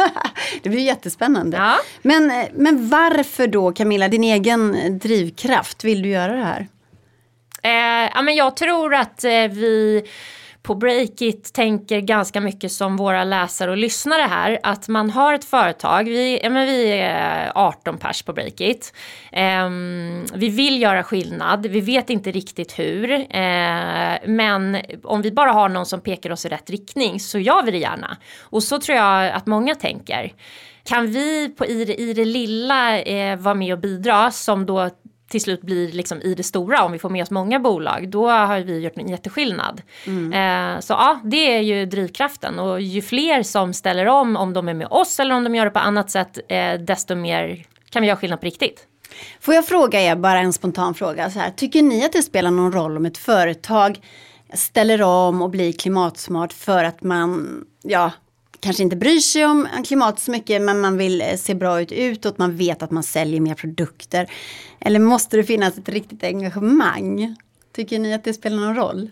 det 0.63 0.69
blir 0.69 0.80
jättespännande. 0.80 1.58
Ja. 1.58 1.76
Men, 2.02 2.32
eh, 2.32 2.47
men 2.54 2.89
varför 2.89 3.47
då 3.47 3.71
Camilla, 3.71 4.08
din 4.08 4.23
egen 4.23 4.76
drivkraft, 4.99 5.84
vill 5.84 6.02
du 6.02 6.10
göra 6.10 6.34
det 6.34 6.43
här? 6.43 6.67
Eh, 7.63 8.12
ja, 8.13 8.21
men 8.21 8.36
jag 8.36 8.56
tror 8.56 8.93
att 8.93 9.23
eh, 9.23 9.32
vi 9.32 10.04
på 10.63 10.76
Breakit 10.76 11.54
tänker 11.54 11.99
ganska 11.99 12.41
mycket 12.41 12.71
som 12.71 12.97
våra 12.97 13.23
läsare 13.23 13.71
och 13.71 13.78
lyssnare 13.78 14.21
här. 14.21 14.60
Att 14.63 14.88
man 14.88 15.10
har 15.10 15.34
ett 15.34 15.45
företag, 15.45 16.04
vi, 16.04 16.39
ja, 16.43 16.49
men 16.49 16.67
vi 16.67 16.91
är 16.91 17.52
18 17.56 17.97
pers 17.97 18.23
på 18.23 18.34
Breakit. 18.34 18.93
Eh, 19.32 19.69
vi 20.34 20.49
vill 20.49 20.82
göra 20.82 21.04
skillnad, 21.04 21.65
vi 21.65 21.82
vet 21.82 22.10
inte 22.10 22.32
riktigt 22.32 22.80
hur. 22.80 23.12
Eh, 23.12 24.15
men 24.26 24.78
om 25.04 25.21
vi 25.21 25.32
bara 25.32 25.52
har 25.52 25.69
någon 25.69 25.86
som 25.86 26.02
pekar 26.02 26.32
oss 26.32 26.45
i 26.45 26.49
rätt 26.49 26.69
riktning 26.69 27.19
så 27.19 27.39
gör 27.39 27.63
vi 27.63 27.71
det 27.71 27.78
gärna. 27.78 28.17
Och 28.41 28.63
så 28.63 28.80
tror 28.80 28.97
jag 28.97 29.32
att 29.32 29.45
många 29.45 29.76
tänker. 29.76 30.34
Kan 30.86 31.12
vi 31.12 31.49
på, 31.49 31.65
i, 31.65 31.86
det, 31.86 32.02
i 32.02 32.13
det 32.13 32.26
lilla 32.26 32.99
eh, 32.99 33.38
vara 33.38 33.56
med 33.56 33.73
och 33.73 33.80
bidra 33.80 34.32
som 34.32 34.65
då 34.65 34.89
till 35.29 35.41
slut 35.41 35.62
blir 35.62 35.91
liksom 35.91 36.21
i 36.21 36.33
det 36.36 36.43
stora, 36.43 36.83
om 36.83 36.91
vi 36.91 36.99
får 36.99 37.09
med 37.09 37.23
oss 37.23 37.31
många 37.31 37.59
bolag, 37.59 38.09
då 38.09 38.29
har 38.29 38.59
vi 38.59 38.79
gjort 38.79 38.97
en 38.97 39.09
jätteskillnad. 39.09 39.81
Mm. 40.07 40.33
Eh, 40.75 40.79
så 40.79 40.93
ja, 40.93 41.19
det 41.23 41.55
är 41.55 41.62
ju 41.62 41.86
drivkraften 41.86 42.59
och 42.59 42.81
ju 42.81 43.01
fler 43.01 43.43
som 43.43 43.73
ställer 43.73 44.05
om, 44.05 44.36
om 44.36 44.53
de 44.53 44.69
är 44.69 44.73
med 44.73 44.88
oss 44.88 45.19
eller 45.19 45.36
om 45.36 45.43
de 45.43 45.55
gör 45.55 45.65
det 45.65 45.71
på 45.71 45.79
annat 45.79 46.12
sätt, 46.12 46.39
eh, 46.47 46.73
desto 46.73 47.15
mer 47.15 47.65
kan 47.89 48.01
vi 48.01 48.07
göra 48.07 48.17
skillnad 48.17 48.39
på 48.39 48.45
riktigt. 48.45 48.88
Får 49.39 49.53
jag 49.53 49.67
fråga 49.67 50.01
er, 50.01 50.15
bara 50.15 50.39
en 50.39 50.53
spontan 50.53 50.93
fråga, 50.93 51.29
så 51.29 51.39
här, 51.39 51.51
tycker 51.51 51.81
ni 51.81 52.05
att 52.05 52.13
det 52.13 52.23
spelar 52.23 52.51
någon 52.51 52.71
roll 52.71 52.97
om 52.97 53.05
ett 53.05 53.17
företag 53.17 53.99
ställer 54.53 55.01
om 55.01 55.41
och 55.41 55.49
blir 55.49 55.71
klimatsmart 55.71 56.53
för 56.53 56.83
att 56.83 57.03
man, 57.03 57.63
ja, 57.83 58.12
kanske 58.63 58.84
inte 58.84 58.95
bryr 58.95 59.19
sig 59.19 59.45
om 59.45 59.67
klimat 59.86 60.19
så 60.19 60.32
mycket 60.32 60.62
men 60.62 60.82
man 60.82 60.97
vill 60.97 61.21
eh, 61.21 61.36
se 61.38 61.56
bra 61.56 61.82
ut 61.82 61.91
utåt, 61.91 62.38
man 62.38 62.58
vet 62.58 62.84
att 62.84 62.91
man 62.91 63.04
säljer 63.04 63.39
mer 63.39 63.56
produkter. 63.56 64.32
Eller 64.80 64.99
måste 64.99 65.38
det 65.38 65.43
finnas 65.43 65.78
ett 65.78 65.89
riktigt 65.89 66.23
engagemang? 66.23 67.36
Tycker 67.76 67.99
ni 67.99 68.13
att 68.13 68.23
det 68.23 68.34
spelar 68.34 68.58
någon 68.58 68.76
roll? 68.76 69.10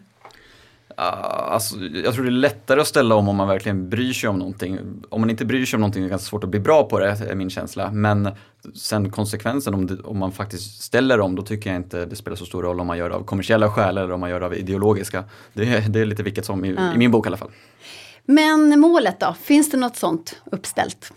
Alltså, 0.95 1.75
jag 1.79 2.13
tror 2.13 2.23
det 2.23 2.29
är 2.29 2.31
lättare 2.31 2.81
att 2.81 2.87
ställa 2.87 3.15
om 3.15 3.29
om 3.29 3.35
man 3.35 3.47
verkligen 3.47 3.89
bryr 3.89 4.13
sig 4.13 4.29
om 4.29 4.39
någonting. 4.39 4.79
Om 5.09 5.21
man 5.21 5.29
inte 5.29 5.45
bryr 5.45 5.65
sig 5.65 5.77
om 5.77 5.81
någonting 5.81 6.03
är 6.03 6.05
det 6.05 6.09
ganska 6.09 6.29
svårt 6.29 6.43
att 6.43 6.49
bli 6.49 6.59
bra 6.59 6.83
på 6.83 6.99
det, 6.99 7.17
är 7.29 7.35
min 7.35 7.49
känsla. 7.49 7.91
Men 7.91 8.29
sen 8.75 9.11
konsekvensen 9.11 9.73
om, 9.73 9.87
det, 9.87 10.01
om 10.01 10.17
man 10.17 10.31
faktiskt 10.31 10.81
ställer 10.81 11.19
om, 11.19 11.35
då 11.35 11.41
tycker 11.41 11.69
jag 11.69 11.77
inte 11.77 12.05
det 12.05 12.15
spelar 12.15 12.37
så 12.37 12.45
stor 12.45 12.63
roll 12.63 12.79
om 12.79 12.87
man 12.87 12.97
gör 12.97 13.09
det 13.09 13.15
av 13.15 13.23
kommersiella 13.23 13.71
skäl 13.71 13.97
eller 13.97 14.11
om 14.11 14.19
man 14.19 14.29
gör 14.29 14.39
det 14.39 14.45
av 14.45 14.53
ideologiska. 14.53 15.23
Det, 15.53 15.87
det 15.89 15.99
är 15.99 16.05
lite 16.05 16.23
vilket 16.23 16.45
som, 16.45 16.65
i, 16.65 16.69
mm. 16.69 16.95
i 16.95 16.97
min 16.97 17.11
bok 17.11 17.25
i 17.25 17.27
alla 17.27 17.37
fall. 17.37 17.51
Men 18.25 18.79
målet 18.79 19.19
då, 19.19 19.35
finns 19.41 19.71
det 19.71 19.77
något 19.77 19.95
sånt 19.95 20.41
uppställt? 20.51 21.13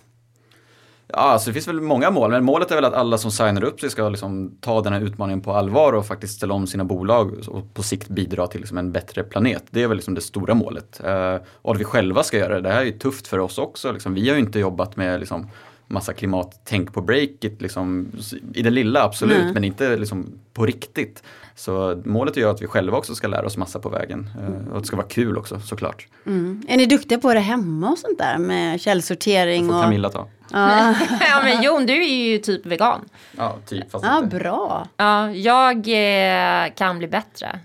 Ja, 1.06 1.18
alltså 1.18 1.50
det 1.50 1.54
finns 1.54 1.68
väl 1.68 1.80
många 1.80 2.10
mål, 2.10 2.30
men 2.30 2.44
målet 2.44 2.70
är 2.70 2.74
väl 2.74 2.84
att 2.84 2.94
alla 2.94 3.18
som 3.18 3.30
signar 3.30 3.64
upp 3.64 3.80
sig 3.80 3.90
ska 3.90 4.08
liksom 4.08 4.58
ta 4.60 4.80
den 4.80 4.92
här 4.92 5.00
utmaningen 5.00 5.40
på 5.40 5.52
allvar 5.52 5.92
och 5.92 6.06
faktiskt 6.06 6.36
ställa 6.36 6.54
om 6.54 6.66
sina 6.66 6.84
bolag 6.84 7.48
och 7.48 7.74
på 7.74 7.82
sikt 7.82 8.08
bidra 8.08 8.46
till 8.46 8.60
liksom 8.60 8.78
en 8.78 8.92
bättre 8.92 9.22
planet. 9.22 9.64
Det 9.70 9.82
är 9.82 9.88
väl 9.88 9.96
liksom 9.96 10.14
det 10.14 10.20
stora 10.20 10.54
målet. 10.54 11.00
Eh, 11.04 11.36
och 11.46 11.74
att 11.74 11.80
vi 11.80 11.84
själva 11.84 12.22
ska 12.22 12.38
göra 12.38 12.54
det, 12.54 12.60
det 12.60 12.72
här 12.72 12.80
är 12.80 12.84
ju 12.84 12.98
tufft 12.98 13.26
för 13.26 13.38
oss 13.38 13.58
också. 13.58 13.92
Liksom, 13.92 14.14
vi 14.14 14.28
har 14.28 14.36
ju 14.36 14.42
inte 14.42 14.58
jobbat 14.58 14.96
med 14.96 15.20
liksom, 15.20 15.50
massa 15.86 16.12
klimattänk 16.12 16.92
på 16.92 17.00
breakit, 17.00 17.62
liksom, 17.62 18.08
i 18.54 18.62
det 18.62 18.70
lilla 18.70 19.02
absolut, 19.02 19.40
mm. 19.40 19.54
men 19.54 19.64
inte 19.64 19.96
liksom, 19.96 20.26
på 20.52 20.66
riktigt. 20.66 21.22
Så 21.54 22.02
målet 22.04 22.36
är 22.36 22.40
ju 22.40 22.50
att 22.50 22.62
vi 22.62 22.66
själva 22.66 22.98
också 22.98 23.14
ska 23.14 23.26
lära 23.26 23.46
oss 23.46 23.56
massa 23.56 23.78
på 23.78 23.88
vägen. 23.88 24.30
Mm. 24.38 24.68
Och 24.68 24.76
att 24.76 24.82
det 24.82 24.86
ska 24.86 24.96
vara 24.96 25.06
kul 25.06 25.38
också 25.38 25.60
såklart. 25.60 26.06
Mm. 26.26 26.62
Är 26.68 26.76
ni 26.76 26.86
duktiga 26.86 27.18
på 27.18 27.34
det 27.34 27.40
hemma 27.40 27.90
och 27.90 27.98
sånt 27.98 28.18
där 28.18 28.38
med 28.38 28.80
källsortering? 28.80 29.66
Det 29.66 29.72
får 29.72 29.82
Camilla 29.82 30.10
ta. 30.10 30.28
ja 30.52 31.40
men 31.42 31.62
Jon, 31.62 31.86
du 31.86 32.04
är 32.04 32.32
ju 32.32 32.38
typ 32.38 32.66
vegan. 32.66 33.08
Ja, 33.36 33.56
typ. 33.66 33.90
Fast 33.90 34.04
ja, 34.04 34.18
inte. 34.18 34.36
bra. 34.36 34.88
Ja, 34.96 35.30
jag 35.30 35.76
eh, 35.76 36.72
kan 36.74 36.98
bli 36.98 37.08
bättre. 37.08 37.58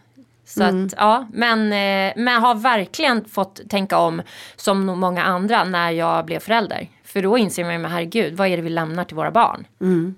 Så 0.45 0.63
mm. 0.63 0.85
att, 0.85 0.93
ja, 0.97 1.27
men, 1.33 1.59
eh, 1.59 2.13
men 2.15 2.41
har 2.41 2.55
verkligen 2.55 3.25
fått 3.25 3.69
tänka 3.69 3.97
om 3.97 4.21
som 4.55 4.85
många 4.85 5.23
andra 5.23 5.63
när 5.63 5.91
jag 5.91 6.25
blev 6.25 6.39
förälder. 6.39 6.87
För 7.09 7.21
då 7.21 7.37
inser 7.37 7.63
man 7.63 7.73
ju, 7.73 7.87
herregud, 7.87 8.37
vad 8.37 8.47
är 8.47 8.57
det 8.57 8.63
vi 8.63 8.69
lämnar 8.69 9.03
till 9.03 9.15
våra 9.15 9.31
barn? 9.31 9.67
Mm. 9.81 10.15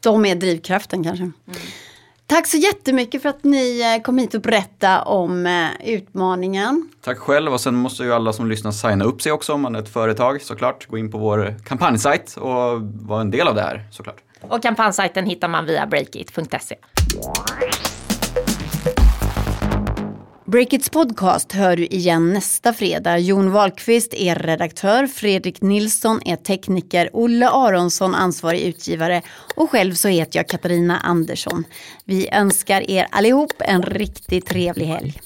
De 0.00 0.24
är 0.24 0.34
drivkraften 0.34 1.04
kanske. 1.04 1.22
Mm. 1.22 1.34
Tack 2.26 2.46
så 2.46 2.56
jättemycket 2.56 3.22
för 3.22 3.28
att 3.28 3.44
ni 3.44 3.94
eh, 3.96 4.02
kom 4.02 4.18
hit 4.18 4.34
och 4.34 4.40
berättade 4.40 5.02
om 5.02 5.46
eh, 5.46 5.68
utmaningen. 5.84 6.88
Tack 7.00 7.18
själv 7.18 7.52
och 7.52 7.60
sen 7.60 7.74
måste 7.74 8.02
ju 8.02 8.12
alla 8.12 8.32
som 8.32 8.48
lyssnar 8.48 8.72
signa 8.72 9.04
upp 9.04 9.22
sig 9.22 9.32
också 9.32 9.52
om 9.52 9.60
man 9.60 9.74
är 9.76 9.78
ett 9.78 9.92
företag 9.92 10.42
såklart. 10.42 10.86
Gå 10.86 10.98
in 10.98 11.10
på 11.10 11.18
vår 11.18 11.56
kampanjsajt 11.64 12.36
och 12.36 12.82
vara 12.82 13.20
en 13.20 13.30
del 13.30 13.48
av 13.48 13.54
det 13.54 13.62
här 13.62 13.84
såklart. 13.90 14.22
Och 14.40 14.62
kampanjsajten 14.62 15.26
hittar 15.26 15.48
man 15.48 15.66
via 15.66 15.86
breakit.se. 15.86 16.76
Breakits 20.56 20.90
podcast 20.90 21.52
hör 21.52 21.76
du 21.76 21.86
igen 21.86 22.32
nästa 22.32 22.72
fredag. 22.72 23.18
Jon 23.18 23.50
Wahlqvist 23.50 24.14
är 24.14 24.34
redaktör, 24.34 25.06
Fredrik 25.06 25.62
Nilsson 25.62 26.20
är 26.24 26.36
tekniker, 26.36 27.10
Olle 27.12 27.48
Aronsson 27.48 28.14
ansvarig 28.14 28.60
utgivare 28.60 29.22
och 29.56 29.70
själv 29.70 29.94
så 29.94 30.08
heter 30.08 30.38
jag 30.38 30.48
Katarina 30.48 30.98
Andersson. 30.98 31.64
Vi 32.04 32.28
önskar 32.32 32.90
er 32.90 33.06
allihop 33.10 33.52
en 33.58 33.82
riktigt 33.82 34.46
trevlig 34.46 34.86
helg. 34.86 35.20